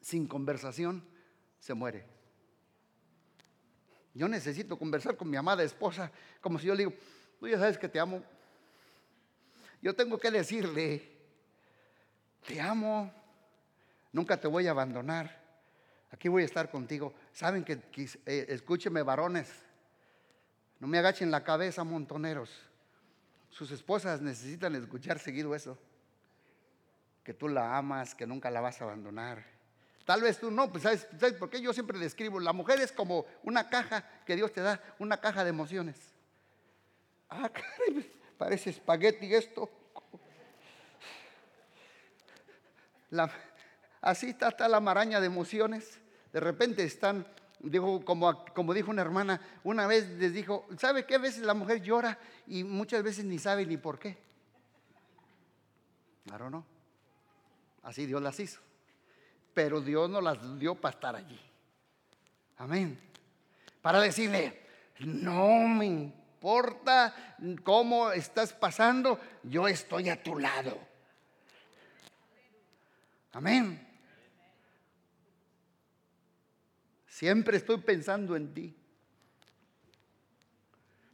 [0.00, 1.02] sin conversación
[1.58, 2.04] se muere.
[4.14, 6.94] Yo necesito conversar con mi amada esposa como si yo le digo,
[7.40, 8.22] tú ya sabes que te amo.
[9.82, 11.02] Yo tengo que decirle,
[12.46, 13.12] te amo,
[14.12, 15.42] nunca te voy a abandonar,
[16.10, 17.12] aquí voy a estar contigo.
[17.32, 17.80] Saben que,
[18.24, 19.50] eh, escúcheme varones,
[20.78, 22.50] no me agachen la cabeza montoneros.
[23.50, 25.78] Sus esposas necesitan escuchar seguido eso.
[27.24, 29.44] Que tú la amas, que nunca la vas a abandonar.
[30.04, 32.38] Tal vez tú no, pues ¿sabes, ¿sabes por qué yo siempre describo?
[32.38, 35.96] La mujer es como una caja que Dios te da, una caja de emociones.
[37.28, 39.68] Ah, caray, parece espagueti esto.
[44.00, 45.98] así está, está la maraña de emociones.
[46.32, 47.26] De repente están
[47.60, 51.16] dijo, como, como dijo una hermana, una vez les dijo, ¿sabe qué?
[51.16, 54.16] A veces la mujer llora y muchas veces ni sabe ni por qué.
[56.26, 56.64] Claro, no.
[57.82, 58.60] Así Dios las hizo.
[59.54, 61.40] Pero Dios no las dio para estar allí.
[62.58, 62.98] Amén.
[63.80, 64.62] Para decirle,
[65.00, 67.14] no me importa
[67.62, 70.76] cómo estás pasando, yo estoy a tu lado.
[73.32, 73.85] Amén.
[77.16, 78.76] Siempre estoy pensando en ti.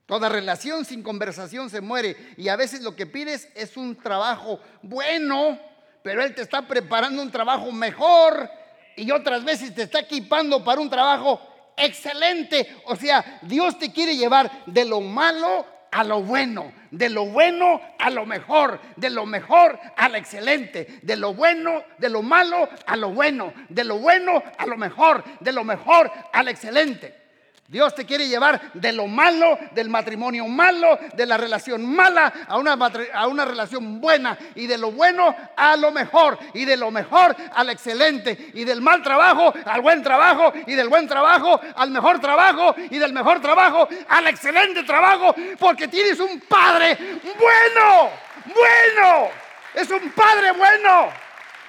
[0.04, 4.58] Toda relación sin conversación se muere y a veces lo que pides es un trabajo
[4.82, 5.60] bueno,
[6.02, 8.50] pero Él te está preparando un trabajo mejor
[8.96, 11.40] y otras veces te está equipando para un trabajo
[11.76, 12.82] excelente.
[12.86, 17.80] O sea, Dios te quiere llevar de lo malo a lo bueno, de lo bueno
[17.98, 22.68] a lo mejor, de lo mejor a lo excelente, de lo bueno, de lo malo
[22.86, 27.21] a lo bueno, de lo bueno a lo mejor, de lo mejor a lo excelente.
[27.68, 32.58] Dios te quiere llevar de lo malo, del matrimonio malo, de la relación mala a
[32.58, 34.36] una, relación buena.
[34.54, 36.38] Y de lo bueno a lo mejor.
[36.52, 38.50] Y de lo mejor al excelente.
[38.52, 40.52] Y del mal trabajo al buen trabajo.
[40.66, 42.74] Y del buen trabajo al mejor trabajo.
[42.90, 45.34] Y del mejor trabajo al excelente trabajo.
[45.58, 48.10] Porque tienes un padre bueno,
[48.44, 49.30] bueno,
[49.74, 51.12] es un padre bueno,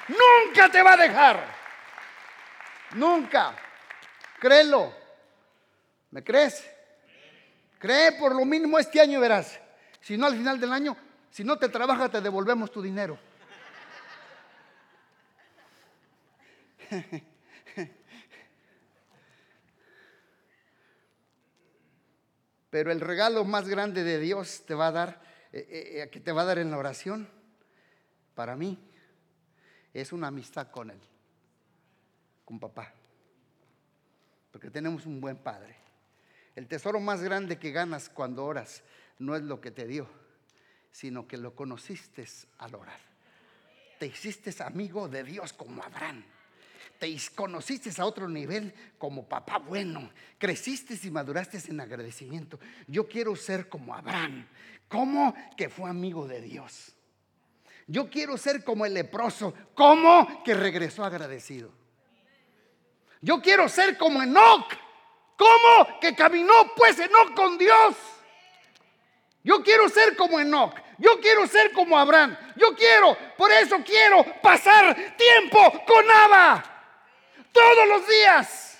[0.07, 1.43] nunca te va a dejar,
[2.91, 3.53] nunca,
[4.39, 5.02] créelo.
[6.13, 6.63] ¿Me crees?
[7.79, 9.59] Cree por lo mínimo este año verás.
[9.99, 10.95] Si no al final del año,
[11.31, 13.17] si no te trabajas, te devolvemos tu dinero.
[22.69, 25.19] Pero el regalo más grande de Dios te va a dar,
[25.51, 27.27] eh, eh, eh, que te va a dar en la oración,
[28.35, 28.77] para mí,
[29.91, 30.99] es una amistad con Él,
[32.45, 32.93] con papá.
[34.51, 35.81] Porque tenemos un buen padre.
[36.55, 38.83] El tesoro más grande que ganas cuando oras
[39.19, 40.07] no es lo que te dio,
[40.91, 42.25] sino que lo conociste
[42.59, 42.99] al orar.
[43.99, 46.23] Te hiciste amigo de Dios como Abraham.
[46.99, 50.11] Te conociste a otro nivel como papá bueno.
[50.37, 52.59] Creciste y maduraste en agradecimiento.
[52.87, 54.47] Yo quiero ser como Abraham.
[54.87, 55.33] ¿Cómo?
[55.57, 56.93] Que fue amigo de Dios.
[57.87, 59.53] Yo quiero ser como el leproso.
[59.73, 60.43] ¿Cómo?
[60.43, 61.71] Que regresó agradecido.
[63.21, 64.82] Yo quiero ser como Enoch
[65.37, 65.99] ¿Cómo?
[65.99, 67.95] Que caminó pues Enoch con Dios.
[69.43, 70.73] Yo quiero ser como Enoch.
[70.97, 72.37] Yo quiero ser como Abraham.
[72.55, 76.63] Yo quiero, por eso quiero pasar tiempo con Abba.
[77.51, 78.79] Todos los días.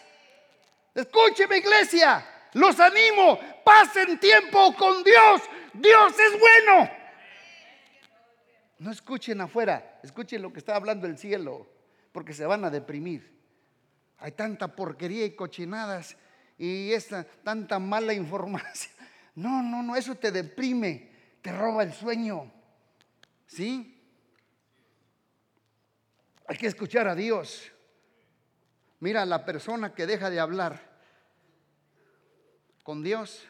[0.96, 2.26] Escúcheme iglesia.
[2.54, 3.40] Los animo.
[3.66, 5.42] Pasen tiempo con Dios.
[5.74, 6.90] Dios es bueno.
[8.80, 10.00] No escuchen afuera.
[10.04, 11.68] Escuchen lo que está hablando el cielo.
[12.12, 13.34] Porque se van a deprimir.
[14.20, 16.16] Hay tanta porquería y cochinadas
[16.58, 18.94] y esta tanta mala información.
[19.36, 22.52] No, no, no, eso te deprime, te roba el sueño.
[23.48, 23.90] ¿Sí?
[26.48, 27.72] Hay que escuchar a Dios.
[29.00, 30.94] Mira, la persona que deja de hablar
[32.84, 33.48] con Dios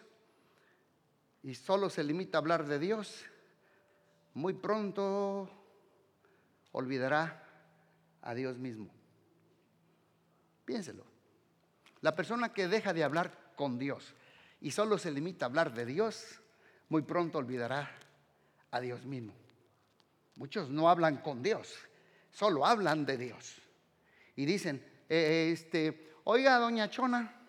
[1.44, 3.26] y solo se limita a hablar de Dios,
[4.34, 5.50] muy pronto
[6.72, 7.44] olvidará
[8.22, 8.90] a Dios mismo.
[10.66, 11.13] Piénselo.
[12.04, 14.14] La persona que deja de hablar con Dios
[14.60, 16.42] y solo se limita a hablar de Dios,
[16.90, 17.90] muy pronto olvidará
[18.72, 19.34] a Dios mismo.
[20.36, 21.74] Muchos no hablan con Dios,
[22.30, 23.56] solo hablan de Dios.
[24.36, 27.42] Y dicen, eh, este, oiga, doña Chona,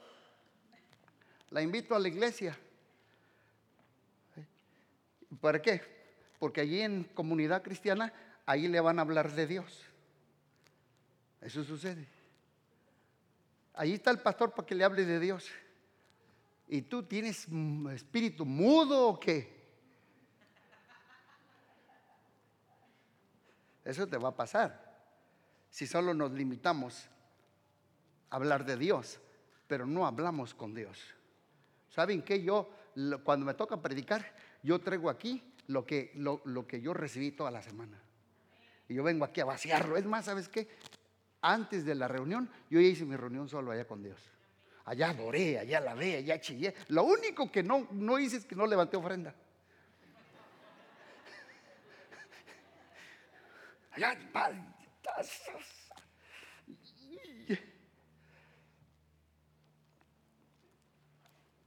[1.50, 2.56] la invito a la iglesia.
[5.40, 5.82] ¿Para qué?
[6.38, 8.12] Porque allí en comunidad cristiana,
[8.46, 9.82] ahí le van a hablar de Dios.
[11.40, 12.13] Eso sucede.
[13.74, 15.50] Allí está el pastor para que le hable de Dios.
[16.68, 17.46] ¿Y tú tienes
[17.92, 19.52] espíritu mudo o qué?
[23.84, 24.84] Eso te va a pasar
[25.68, 27.08] si solo nos limitamos
[28.30, 29.20] a hablar de Dios,
[29.66, 30.98] pero no hablamos con Dios.
[31.90, 32.42] ¿Saben qué?
[32.42, 32.70] Yo,
[33.24, 37.50] cuando me toca predicar, yo traigo aquí lo que, lo, lo que yo recibí toda
[37.50, 38.00] la semana.
[38.88, 39.96] Y yo vengo aquí a vaciarlo.
[39.96, 40.68] Es más, ¿sabes qué?
[41.46, 44.18] Antes de la reunión, yo ya hice mi reunión solo allá con Dios.
[44.86, 46.74] Allá adoré, allá lavé, allá chillé.
[46.88, 49.34] Lo único que no, no hice es que no levanté ofrenda.
[53.92, 54.18] Allá,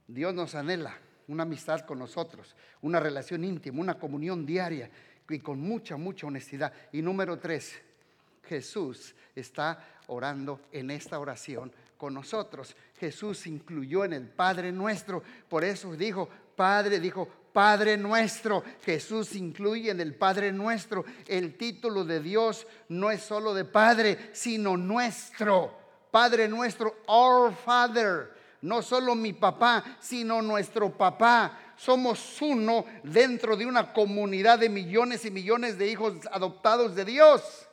[0.08, 0.98] Dios nos anhela
[1.28, 4.90] una amistad con nosotros, una relación íntima, una comunión diaria
[5.28, 6.72] y con mucha, mucha honestidad.
[6.90, 7.80] Y número tres,
[8.48, 12.74] Jesús está orando en esta oración con nosotros.
[12.98, 18.62] Jesús incluyó en el Padre nuestro, por eso dijo, Padre, dijo, Padre nuestro.
[18.84, 21.04] Jesús incluye en el Padre nuestro.
[21.26, 25.76] El título de Dios no es solo de Padre, sino nuestro.
[26.10, 28.32] Padre nuestro, our Father.
[28.60, 31.74] No solo mi papá, sino nuestro papá.
[31.76, 37.67] Somos uno dentro de una comunidad de millones y millones de hijos adoptados de Dios.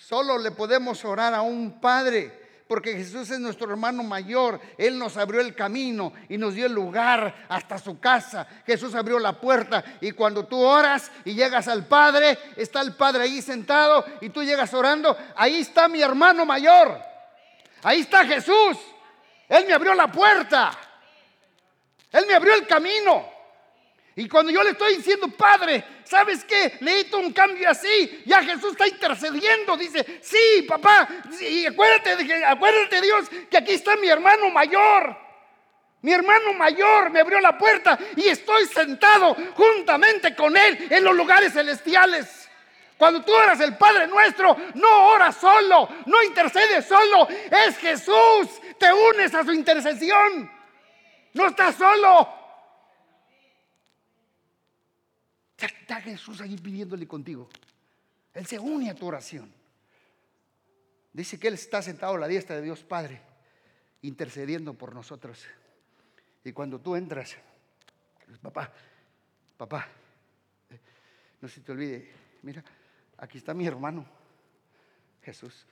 [0.00, 4.58] Solo le podemos orar a un Padre porque Jesús es nuestro hermano mayor.
[4.78, 8.46] Él nos abrió el camino y nos dio el lugar hasta su casa.
[8.64, 13.24] Jesús abrió la puerta y cuando tú oras y llegas al Padre, está el Padre
[13.24, 16.98] ahí sentado y tú llegas orando, ahí está mi hermano mayor.
[17.82, 18.78] Ahí está Jesús.
[19.48, 20.70] Él me abrió la puerta.
[22.10, 23.39] Él me abrió el camino.
[24.20, 26.76] Y cuando yo le estoy diciendo, Padre, ¿sabes qué?
[26.80, 28.22] Necesito un cambio así.
[28.26, 29.78] Ya Jesús está intercediendo.
[29.78, 31.08] Dice, sí, papá.
[31.40, 35.16] Y acuérdate, acuérdate Dios, que aquí está mi hermano mayor.
[36.02, 41.16] Mi hermano mayor me abrió la puerta y estoy sentado juntamente con él en los
[41.16, 42.46] lugares celestiales.
[42.98, 47.26] Cuando tú oras el Padre nuestro, no oras solo, no intercedes solo.
[47.66, 48.48] Es Jesús.
[48.78, 50.50] Te unes a su intercesión.
[51.32, 52.39] No estás solo.
[55.60, 57.48] Está Jesús ahí pidiéndole contigo.
[58.32, 59.52] Él se une a tu oración.
[61.12, 63.20] Dice que Él está sentado a la diestra de Dios Padre,
[64.02, 65.44] intercediendo por nosotros.
[66.44, 67.36] Y cuando tú entras,
[68.40, 68.72] papá,
[69.56, 69.88] papá,
[71.40, 72.10] no se te olvide,
[72.42, 72.64] mira,
[73.18, 74.06] aquí está mi hermano,
[75.22, 75.66] Jesús.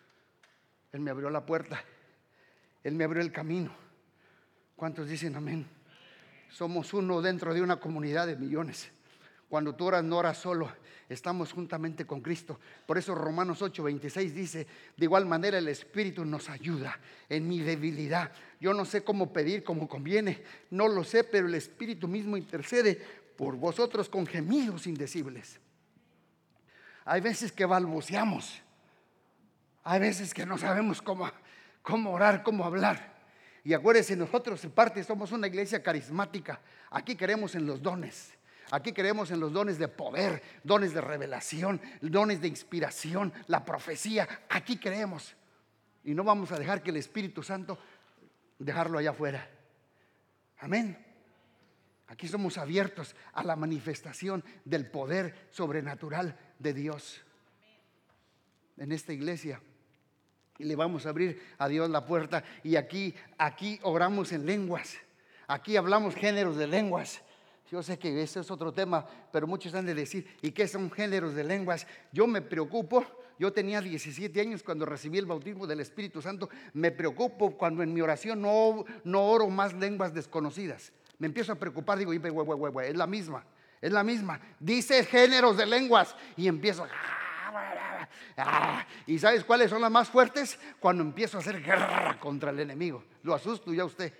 [0.92, 1.82] Él me abrió la puerta,
[2.82, 3.74] Él me abrió el camino.
[4.74, 5.66] ¿Cuántos dicen amén?
[6.50, 8.90] Somos uno dentro de una comunidad de millones.
[9.48, 10.70] Cuando tú oras, no oras solo,
[11.08, 12.60] estamos juntamente con Cristo.
[12.86, 17.60] Por eso Romanos 8, 26 dice, de igual manera el Espíritu nos ayuda en mi
[17.60, 18.30] debilidad.
[18.60, 23.00] Yo no sé cómo pedir como conviene, no lo sé, pero el Espíritu mismo intercede
[23.36, 25.58] por vosotros con gemidos indecibles.
[27.06, 28.60] Hay veces que balbuceamos,
[29.82, 31.30] hay veces que no sabemos cómo,
[31.80, 33.16] cómo orar, cómo hablar.
[33.64, 36.60] Y acuérdense, nosotros en parte somos una iglesia carismática.
[36.90, 38.37] Aquí queremos en los dones.
[38.70, 44.28] Aquí creemos en los dones de poder, dones de revelación, dones de inspiración, la profecía.
[44.48, 45.34] Aquí creemos.
[46.04, 47.78] Y no vamos a dejar que el Espíritu Santo
[48.58, 49.48] dejarlo allá afuera.
[50.58, 50.98] Amén.
[52.08, 57.22] Aquí somos abiertos a la manifestación del poder sobrenatural de Dios.
[58.76, 59.60] En esta iglesia
[60.58, 64.96] y le vamos a abrir a Dios la puerta y aquí aquí oramos en lenguas.
[65.46, 67.22] Aquí hablamos géneros de lenguas.
[67.70, 70.90] Yo sé que ese es otro tema, pero muchos han de decir, ¿y qué son
[70.90, 71.86] géneros de lenguas?
[72.12, 73.04] Yo me preocupo,
[73.38, 77.92] yo tenía 17 años cuando recibí el bautismo del Espíritu Santo, me preocupo cuando en
[77.92, 80.92] mi oración no, no oro más lenguas desconocidas.
[81.18, 83.44] Me empiezo a preocupar, digo, es la misma,
[83.82, 84.40] Es la misma.
[84.58, 86.86] Dice géneros de lenguas y empiezo.
[89.06, 90.58] ¿Y sabes cuáles son las más fuertes?
[90.80, 93.04] Cuando empiezo a hacer guerra contra el enemigo.
[93.22, 94.12] Lo asusto ya usted.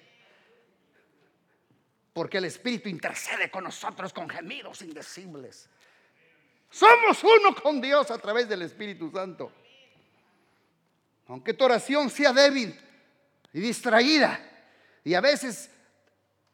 [2.19, 5.69] Porque el Espíritu intercede con nosotros con gemidos indecibles.
[6.69, 9.53] Somos uno con Dios a través del Espíritu Santo.
[11.29, 12.77] Aunque tu oración sea débil
[13.53, 14.41] y distraída
[15.05, 15.71] y a veces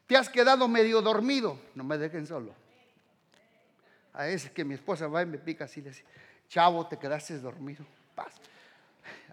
[0.05, 2.53] te has quedado medio dormido, no me dejen solo.
[4.13, 6.05] A veces que mi esposa va y me pica así, le dice,
[6.47, 7.83] chavo, te quedaste dormido.
[8.13, 8.35] Paz.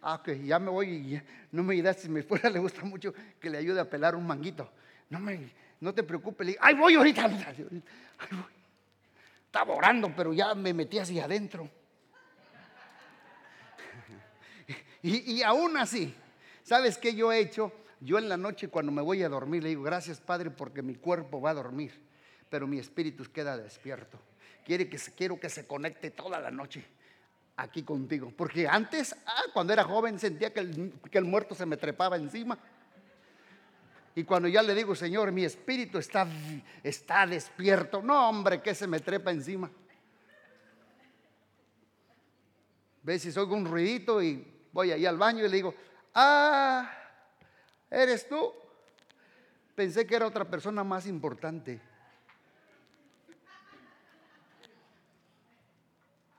[0.05, 1.23] Ah, ok, ya me voy y
[1.53, 2.09] no me ayudaste.
[2.09, 4.69] A mi esposa le gusta mucho que le ayude a pelar un manguito.
[5.09, 7.29] No, me, no te preocupes, le digo, ay, voy ahorita.
[8.31, 8.53] Voy.
[9.47, 11.69] Estaba orando, pero ya me metí hacia adentro.
[15.05, 16.15] Y, aún así,
[16.63, 17.73] ¿sabes qué yo he hecho?
[18.01, 20.95] Yo en la noche cuando me voy a dormir le digo, gracias Padre porque mi
[20.95, 22.01] cuerpo va a dormir,
[22.49, 24.21] pero mi espíritu queda despierto.
[24.65, 26.85] Quiere que, quiero que se conecte toda la noche
[27.57, 28.33] aquí contigo.
[28.37, 32.59] Porque antes, ah, cuando era joven, sentía que el, muerto se me trepaba encima.
[34.15, 36.27] Y cuando ya le digo, Señor, mi espíritu está,
[36.83, 38.03] está despierto.
[38.03, 39.71] No, hombre, que se me trepa encima.
[43.03, 45.75] Ves si oigo un ruidito y voy ahí al baño y le digo,
[46.15, 46.91] ah,
[47.91, 48.53] ¿eres tú?
[49.75, 51.81] Pensé que era otra persona más importante.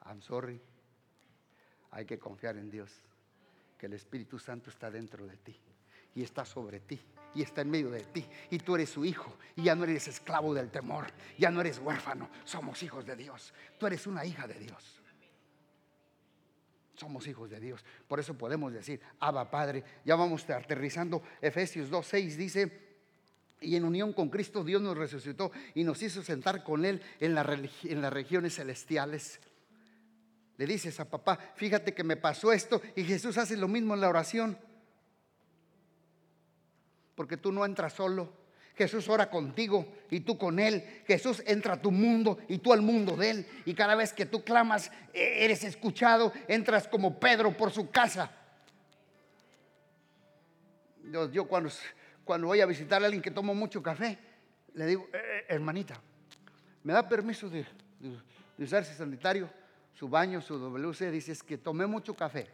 [0.06, 0.62] I'm sorry.
[1.94, 2.92] Hay que confiar en Dios,
[3.78, 5.56] que el Espíritu Santo está dentro de ti
[6.16, 7.00] y está sobre ti
[7.36, 8.26] y está en medio de ti.
[8.50, 11.06] Y tú eres su hijo y ya no eres esclavo del temor,
[11.38, 13.54] ya no eres huérfano, somos hijos de Dios.
[13.80, 15.02] Tú eres una hija de Dios.
[16.96, 17.84] Somos hijos de Dios.
[18.08, 21.24] Por eso podemos decir, Abba Padre, ya vamos aterrizando.
[21.42, 22.84] Efesios 2.6 dice,
[23.62, 27.38] y en unión con Cristo Dios nos resucitó y nos hizo sentar con Él en,
[27.38, 29.40] en las regiones celestiales.
[30.58, 34.02] Le dices a papá, fíjate que me pasó esto y Jesús hace lo mismo en
[34.02, 34.58] la oración
[37.16, 38.42] porque tú no entras solo.
[38.76, 41.04] Jesús ora contigo y tú con Él.
[41.06, 43.48] Jesús entra a tu mundo y tú al mundo de Él.
[43.66, 48.32] Y cada vez que tú clamas, e-, eres escuchado, entras como Pedro por su casa.
[51.32, 51.70] Yo, cuando,
[52.48, 54.18] voy a visitar a alguien que toma mucho café,
[54.74, 56.02] le digo, eh, eh, hermanita,
[56.84, 57.68] ¿me da permiso de,
[58.00, 59.48] de, usar ese sanitario,
[59.94, 61.12] su baño, su WC?
[61.12, 62.48] Dices que tomé mucho café.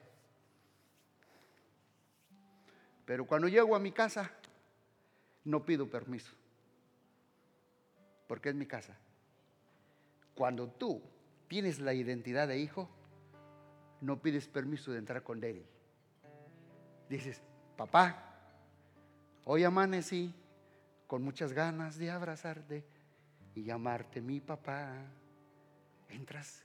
[3.06, 4.32] Pero cuando llego a mi casa,
[5.44, 6.32] no pido permiso,
[8.28, 8.96] porque es mi casa.
[10.36, 11.02] Cuando tú
[11.48, 12.88] tienes la identidad de hijo,
[14.02, 15.66] no pides permiso de entrar con él.
[17.10, 17.42] Dices,
[17.76, 18.36] papá,
[19.46, 20.34] hoy amanecí
[21.08, 22.86] con muchas ganas de abrazarte
[23.56, 24.94] y llamarte mi papá.
[26.08, 26.64] Entras,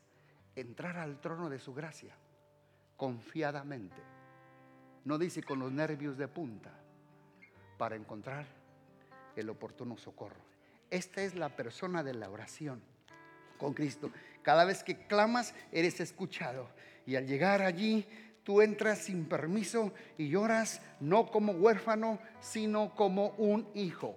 [0.57, 2.15] entrar al trono de su gracia,
[2.97, 4.03] confiadamente.
[5.05, 6.73] No dice con los nervios de punta,
[7.79, 8.47] para encontrar
[9.37, 10.41] el oportuno socorro.
[10.91, 12.81] Esta es la persona de la oración
[13.59, 14.11] con Cristo.
[14.43, 16.69] Cada vez que clamas, eres escuchado.
[17.07, 18.07] Y al llegar allí,
[18.45, 24.17] tú entras sin permiso y lloras no como huérfano, sino como un hijo.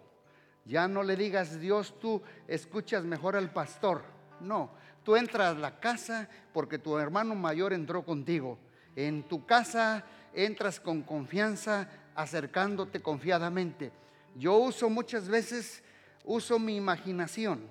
[0.65, 4.03] Ya no le digas, Dios, tú escuchas mejor al pastor.
[4.41, 4.71] No,
[5.07, 8.59] tú entras a la casa porque tu hermano mayor entró contigo.
[8.93, 10.03] En tu casa
[10.33, 13.93] entras con confianza, acercándote confiadamente.
[14.35, 15.81] Yo uso muchas veces,
[16.25, 17.69] uso mi imaginación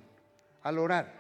[0.63, 1.13] al orar.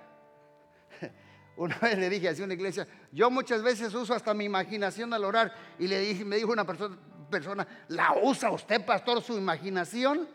[1.58, 5.22] Una vez le dije a una iglesia, yo muchas veces uso hasta mi imaginación al
[5.22, 5.54] orar.
[5.78, 6.96] Y le dije, me dijo una persona,
[7.30, 10.26] persona, ¿la usa usted, pastor, su imaginación?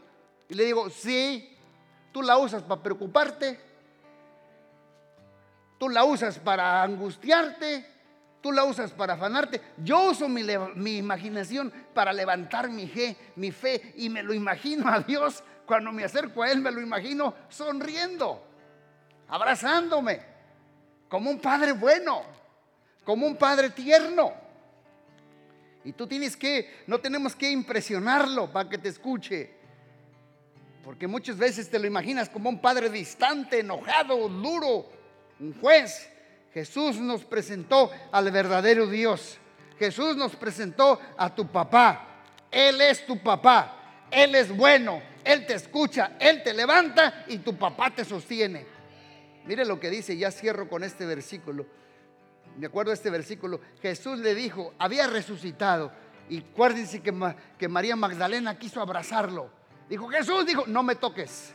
[0.47, 1.57] Y le digo, sí,
[2.11, 3.70] tú la usas para preocuparte,
[5.81, 7.87] tú la usas para angustiarte,
[8.39, 9.61] Tú la usas para afanarte.
[9.77, 14.99] Yo uso mi, imaginación para levantar mi fe, mi fe y me lo imagino a
[14.99, 15.43] Dios.
[15.67, 18.43] Cuando me acerco a Él, me lo imagino sonriendo,
[19.27, 20.21] abrazándome,
[21.07, 22.23] como un padre bueno,
[23.03, 24.33] como un padre tierno.
[25.83, 29.51] Y tú tienes que, no tenemos que impresionarlo para que te escuche.
[30.83, 35.00] Porque muchas veces te lo imaginas como un padre distante, enojado, duro,
[35.41, 36.09] un juez.
[36.53, 39.37] Jesús nos presentó al verdadero Dios.
[39.79, 42.07] Jesús nos presentó a tu papá.
[42.51, 44.05] Él es tu papá.
[44.11, 45.01] Él es bueno.
[45.23, 46.13] Él te escucha.
[46.19, 48.65] Él te levanta y tu papá te sostiene.
[49.45, 50.15] Mire lo que dice.
[50.15, 51.65] Ya cierro con este versículo.
[52.57, 53.59] Me acuerdo de este versículo.
[53.81, 55.91] Jesús le dijo, había resucitado.
[56.29, 57.13] Y acuérdense que,
[57.57, 59.49] que María Magdalena quiso abrazarlo.
[59.89, 61.53] Dijo, Jesús dijo, no me toques.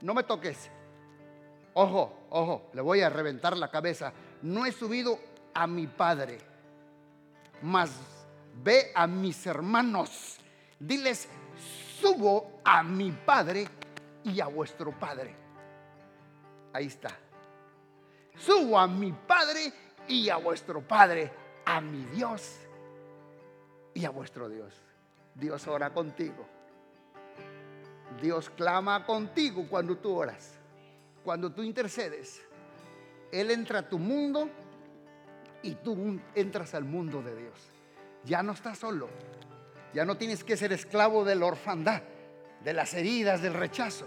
[0.00, 0.70] No me toques.
[1.74, 4.12] Ojo, ojo, le voy a reventar la cabeza.
[4.42, 5.18] No he subido
[5.52, 6.38] a mi Padre,
[7.62, 7.90] mas
[8.62, 10.38] ve a mis hermanos.
[10.78, 11.28] Diles,
[12.00, 13.66] subo a mi Padre
[14.24, 15.34] y a vuestro Padre.
[16.72, 17.10] Ahí está.
[18.36, 19.72] Subo a mi Padre
[20.08, 21.32] y a vuestro Padre,
[21.64, 22.58] a mi Dios
[23.94, 24.74] y a vuestro Dios.
[25.34, 26.46] Dios ora contigo.
[28.20, 30.58] Dios clama contigo cuando tú oras,
[31.24, 32.42] cuando tú intercedes.
[33.32, 34.48] Él entra a tu mundo
[35.62, 37.72] y tú entras al mundo de Dios.
[38.24, 39.08] Ya no estás solo.
[39.92, 42.02] Ya no tienes que ser esclavo de la orfandad,
[42.62, 44.06] de las heridas, del rechazo.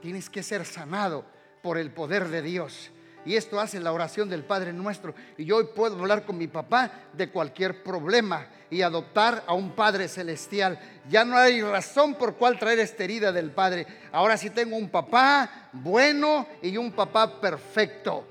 [0.00, 1.24] Tienes que ser sanado
[1.62, 2.90] por el poder de Dios.
[3.26, 5.12] Y esto hace la oración del Padre nuestro.
[5.36, 9.72] Y yo hoy puedo hablar con mi papá de cualquier problema y adoptar a un
[9.72, 10.78] Padre celestial.
[11.08, 13.84] Ya no hay razón por cual traer esta herida del Padre.
[14.12, 18.24] Ahora sí tengo un papá bueno y un papá perfecto.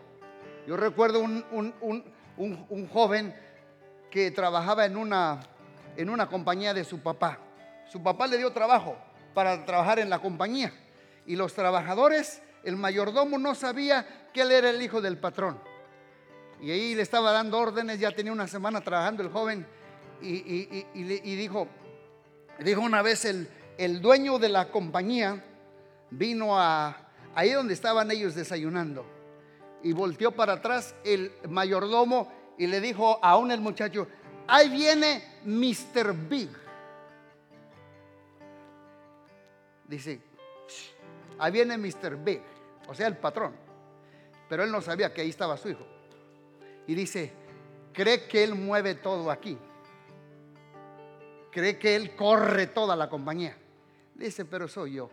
[0.65, 3.35] Yo recuerdo un, joven
[4.09, 5.41] que trabajaba en una,
[5.97, 7.37] en una compañía de su papá.
[7.91, 8.95] Su papá le dio trabajo
[9.33, 10.71] para trabajar en la compañía.
[11.25, 14.05] Y los trabajadores, el mayordomo no sabía
[14.35, 15.57] que él era el hijo del patrón.
[16.59, 19.65] Y ahí le estaba dando órdenes, ya tenía una semana trabajando el joven
[20.21, 21.69] y, dijo,
[22.59, 25.41] dijo una vez el, el, dueño de la compañía
[26.09, 26.97] vino a
[27.33, 29.05] ahí donde estaban ellos desayunando
[29.83, 34.05] y volteó para atrás el mayordomo y le dijo aún el muchacho,
[34.47, 36.13] ahí viene Mr.
[36.13, 36.49] Big.
[39.87, 40.19] Dice,
[41.39, 42.17] ahí viene Mr.
[42.17, 42.41] Big,
[42.85, 43.64] o sea, el patrón.
[44.49, 45.85] Pero él no sabía que ahí estaba su hijo.
[46.87, 47.31] Y dice,
[47.93, 49.57] cree que él mueve todo aquí.
[51.51, 53.57] Cree que él corre toda la compañía.
[54.13, 55.09] Dice, pero soy yo.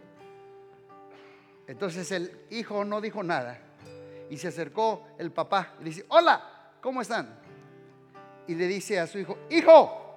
[1.66, 3.59] Entonces el hijo no dijo nada.
[4.28, 7.39] Y se acercó el papá y dice, hola, ¿cómo están?
[8.47, 10.16] Y le dice a su hijo, hijo,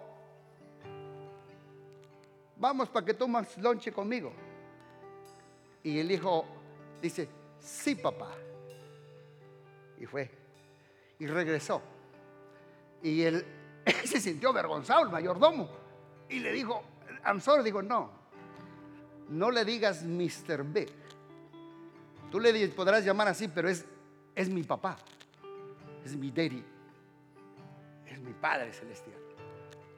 [2.58, 4.32] vamos para que tomas lonche conmigo.
[5.84, 6.46] Y el hijo
[7.02, 8.32] dice, sí, papá.
[10.00, 10.30] Y fue.
[11.20, 11.82] Y regresó.
[13.02, 13.46] Y él,
[14.06, 15.70] se sintió avergonzado, el mayordomo.
[16.30, 16.84] Y le dijo,
[17.26, 18.10] I'm sorry, digo, no.
[19.30, 20.64] No le digas Mr.
[20.64, 20.88] B.
[22.32, 23.86] Tú le podrás llamar así, pero es,
[24.36, 24.98] es mi papá.
[26.04, 26.64] Es mi daddy.
[28.08, 29.18] Es mi Padre Celestial.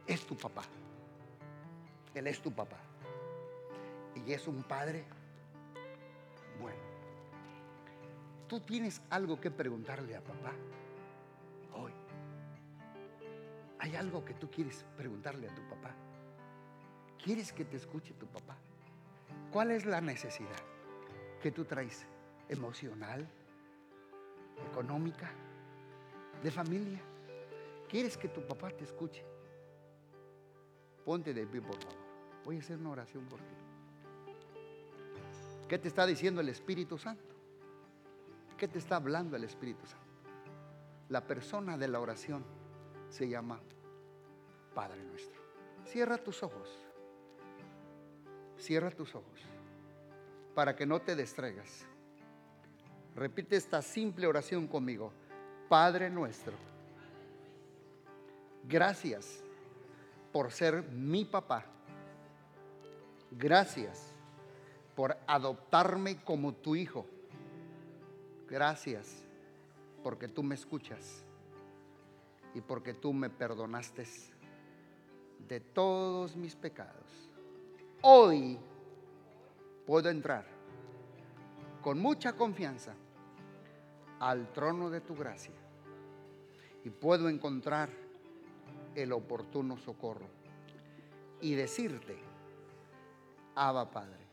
[0.05, 0.63] Es tu papá.
[2.13, 2.77] Él es tu papá.
[4.25, 5.05] Y es un Padre
[8.47, 10.53] Tú tienes algo que preguntarle a papá
[11.73, 11.91] hoy.
[13.79, 15.93] ¿Hay algo que tú quieres preguntarle a tu papá?
[17.21, 18.57] ¿Quieres que te escuche tu papá?
[19.51, 20.63] ¿Cuál es la necesidad
[21.41, 22.05] que tú traes?
[22.47, 23.27] ¿Emocional?
[24.71, 25.29] ¿Económica?
[26.41, 27.01] ¿De familia?
[27.89, 29.25] ¿Quieres que tu papá te escuche?
[31.03, 31.97] Ponte de pie, por favor.
[32.45, 33.55] Voy a hacer una oración por ti.
[35.67, 37.36] ¿Qué te está diciendo el Espíritu Santo?
[38.57, 40.05] ¿Qué te está hablando el Espíritu Santo?
[41.09, 42.43] La persona de la oración
[43.07, 43.59] se llama
[44.73, 45.39] Padre nuestro.
[45.85, 46.67] Cierra tus ojos.
[48.57, 49.39] Cierra tus ojos
[50.55, 51.85] para que no te distraigas.
[53.15, 55.13] Repite esta simple oración conmigo.
[55.69, 56.53] Padre nuestro,
[58.63, 59.43] gracias
[60.31, 61.63] por ser mi papá.
[63.29, 64.11] Gracias
[64.95, 67.05] por adoptarme como tu hijo
[68.49, 69.25] Gracias
[70.03, 71.23] porque tú me escuchas
[72.53, 74.05] y porque tú me perdonaste
[75.49, 77.29] de todos mis pecados.
[78.01, 78.57] Hoy
[79.85, 80.45] puedo entrar
[81.81, 82.93] con mucha confianza
[84.19, 85.53] al trono de tu gracia
[86.85, 87.89] y puedo encontrar
[88.95, 90.27] el oportuno socorro
[91.41, 92.17] y decirte,
[93.55, 94.25] Abba Padre,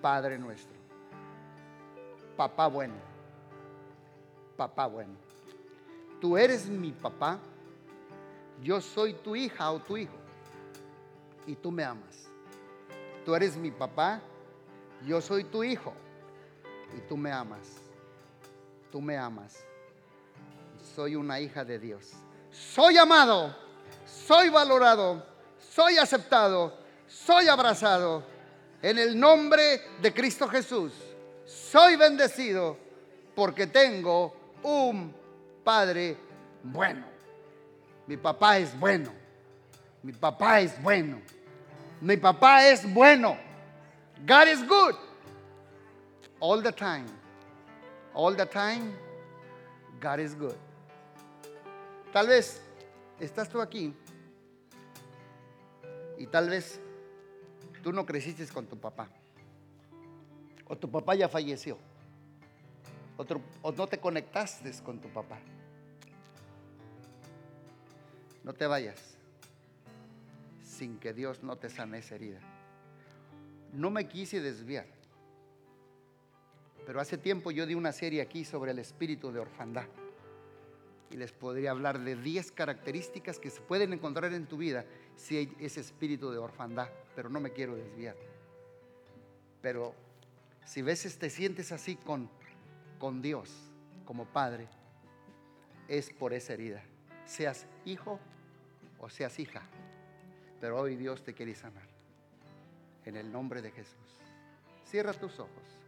[0.00, 0.79] Padre nuestro
[2.40, 2.94] papá bueno.
[4.56, 5.12] Papá bueno.
[6.22, 7.38] Tú eres mi papá.
[8.62, 10.16] Yo soy tu hija o tu hijo.
[11.46, 12.30] Y tú me amas.
[13.26, 14.22] Tú eres mi papá.
[15.06, 15.92] Yo soy tu hijo.
[16.96, 17.76] Y tú me amas.
[18.90, 19.62] Tú me amas.
[20.94, 22.12] Soy una hija de Dios.
[22.50, 23.54] Soy amado.
[24.06, 25.26] Soy valorado.
[25.58, 26.72] Soy aceptado.
[27.06, 28.22] Soy abrazado.
[28.80, 31.09] En el nombre de Cristo Jesús
[31.50, 32.76] soy bendecido
[33.34, 35.14] porque tengo un
[35.64, 36.16] Padre
[36.62, 37.04] bueno.
[38.06, 39.12] Mi papá es bueno.
[40.02, 41.20] Mi papá es bueno.
[42.00, 43.36] Mi papá es bueno.
[44.26, 44.94] God is good.
[46.40, 47.06] All the time.
[48.14, 48.92] All the time,
[50.00, 50.56] God is good.
[52.12, 52.60] Tal vez
[53.20, 53.94] estás tú aquí
[56.18, 56.80] y tal vez
[57.82, 59.08] tú no creciste con tu papá.
[60.70, 61.76] O tu papá ya falleció.
[63.62, 65.38] o no te conectaste con tu papá.
[68.44, 69.18] No te vayas
[70.62, 72.40] sin que Dios no te sane esa herida.
[73.74, 74.86] No me quise desviar.
[76.86, 79.86] Pero hace tiempo yo di una serie aquí sobre el espíritu de orfandad.
[81.10, 85.36] Y les podría hablar de 10 características que se pueden encontrar en tu vida si
[85.36, 86.88] hay ese espíritu de orfandad.
[87.16, 88.16] Pero no me quiero desviar.
[89.60, 89.94] Pero
[90.64, 92.30] si veces te sientes así con,
[92.98, 93.50] con Dios
[94.04, 94.68] como padre,
[95.88, 96.82] es por esa herida.
[97.24, 98.18] Seas hijo
[98.98, 99.62] o seas hija.
[100.60, 101.88] Pero hoy Dios te quiere sanar.
[103.04, 103.96] En el nombre de Jesús.
[104.84, 105.78] Cierra tus ojos.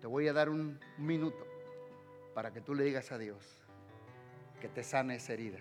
[0.00, 1.46] Te voy a dar un minuto
[2.34, 3.42] para que tú le digas a Dios
[4.60, 5.58] que te sane esa herida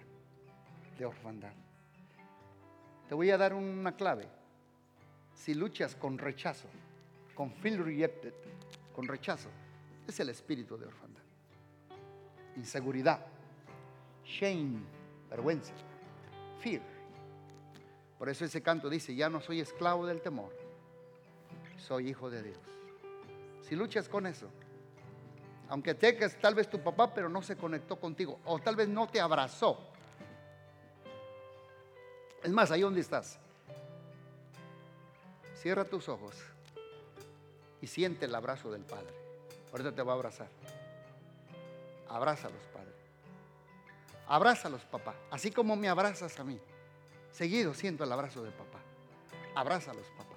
[0.98, 1.54] de orfandad.
[3.08, 4.28] Te voy a dar una clave.
[5.34, 6.68] Si luchas con rechazo,
[7.38, 8.34] con feel rejected,
[8.96, 9.50] con rechazo,
[10.08, 11.22] es el espíritu de orfandad.
[12.56, 13.24] Inseguridad,
[14.26, 14.80] shame,
[15.30, 15.72] vergüenza,
[16.60, 16.82] fear.
[18.18, 20.52] Por eso ese canto dice, ya no soy esclavo del temor,
[21.78, 22.58] soy hijo de Dios.
[23.62, 24.50] Si luchas con eso,
[25.70, 29.08] aunque teques tal vez tu papá, pero no se conectó contigo, o tal vez no
[29.08, 29.78] te abrazó.
[32.44, 33.38] Es más, ahí donde estás,
[35.54, 36.34] cierra tus ojos
[37.82, 39.14] y siente el abrazo del Padre.
[39.72, 40.48] Ahorita te va a abrazar.
[42.10, 42.94] Abrázalos, Padre.
[44.28, 45.16] Abrázalos, papá.
[45.32, 46.60] Así como me abrazas a mí.
[47.32, 48.80] Seguido siento el abrazo del papá.
[49.56, 50.36] Abrázalos, papá.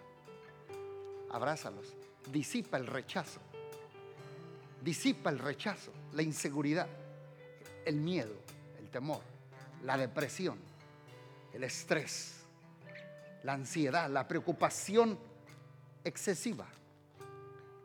[1.31, 1.95] Abrázalos.
[2.31, 3.41] Disipa el rechazo.
[4.83, 6.87] Disipa el rechazo, la inseguridad,
[7.85, 8.33] el miedo,
[8.79, 9.21] el temor,
[9.85, 10.59] la depresión,
[11.53, 12.37] el estrés,
[13.43, 15.19] la ansiedad, la preocupación
[16.03, 16.67] excesiva.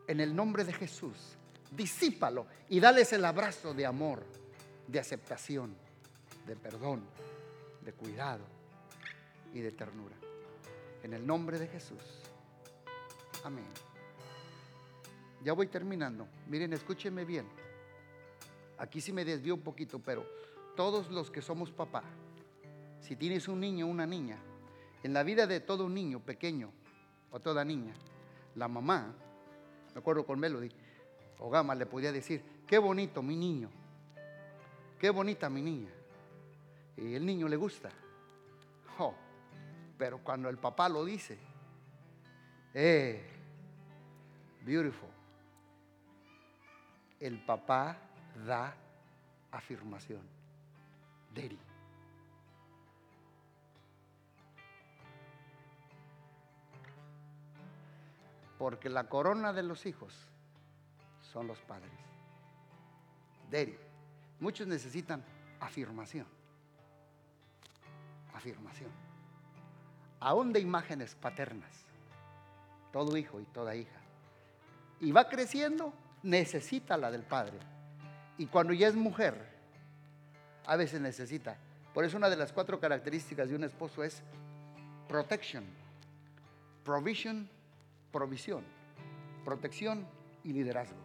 [0.06, 1.36] En el nombre de Jesús,
[1.70, 4.24] disípalo y dales el abrazo de amor,
[4.86, 5.74] de aceptación,
[6.46, 7.02] de perdón,
[7.82, 8.44] de cuidado
[9.52, 10.14] y de ternura.
[11.02, 12.02] En el nombre de Jesús.
[13.44, 13.66] Amén.
[15.42, 16.26] Ya voy terminando.
[16.48, 17.46] Miren, escúchenme bien.
[18.78, 20.26] Aquí sí me desvío un poquito, pero
[20.76, 22.02] todos los que somos papá,
[23.00, 24.38] si tienes un niño o una niña,
[25.02, 26.72] en la vida de todo niño pequeño
[27.30, 27.94] o toda niña,
[28.56, 29.14] la mamá,
[29.96, 30.70] me acuerdo con Melody,
[31.38, 33.70] o Gama le podía decir, qué bonito mi niño,
[34.98, 35.88] qué bonita mi niña.
[36.98, 37.88] Y el niño le gusta.
[38.98, 39.14] Oh,
[39.96, 41.38] pero cuando el papá lo dice,
[42.74, 43.26] eh,
[44.66, 45.08] beautiful
[47.18, 47.96] el papá
[48.46, 48.76] da
[49.50, 50.20] afirmación.
[51.34, 51.65] Daddy.
[58.58, 60.14] Porque la corona de los hijos
[61.32, 61.92] son los padres.
[63.50, 63.76] Daddy.
[64.40, 65.22] Muchos necesitan
[65.60, 66.26] afirmación.
[68.34, 68.90] Afirmación.
[70.20, 71.84] Aún de imágenes paternas.
[72.92, 74.00] Todo hijo y toda hija.
[75.00, 75.92] Y va creciendo
[76.22, 77.58] necesita la del padre.
[78.38, 79.56] Y cuando ya es mujer,
[80.66, 81.56] a veces necesita.
[81.94, 84.22] Por eso una de las cuatro características de un esposo es
[85.08, 85.64] protection,
[86.84, 87.48] provision,
[88.16, 88.64] provisión,
[89.44, 90.08] protección
[90.42, 90.96] y liderazgo.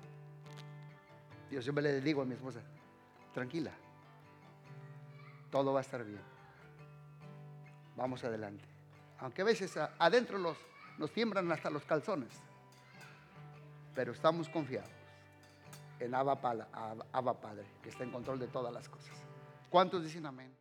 [1.52, 2.62] Yo siempre le digo a mi esposa,
[3.34, 3.74] tranquila,
[5.52, 6.22] todo va a estar bien.
[7.98, 8.64] Vamos adelante.
[9.20, 10.58] Aunque a veces adentro los,
[10.98, 12.32] nos tiembran hasta los calzones,
[13.94, 14.90] pero estamos confiados
[16.00, 19.18] en Abba, Padre, que está en control de todas las cosas.
[19.70, 20.61] ¿Cuántos dicen amén?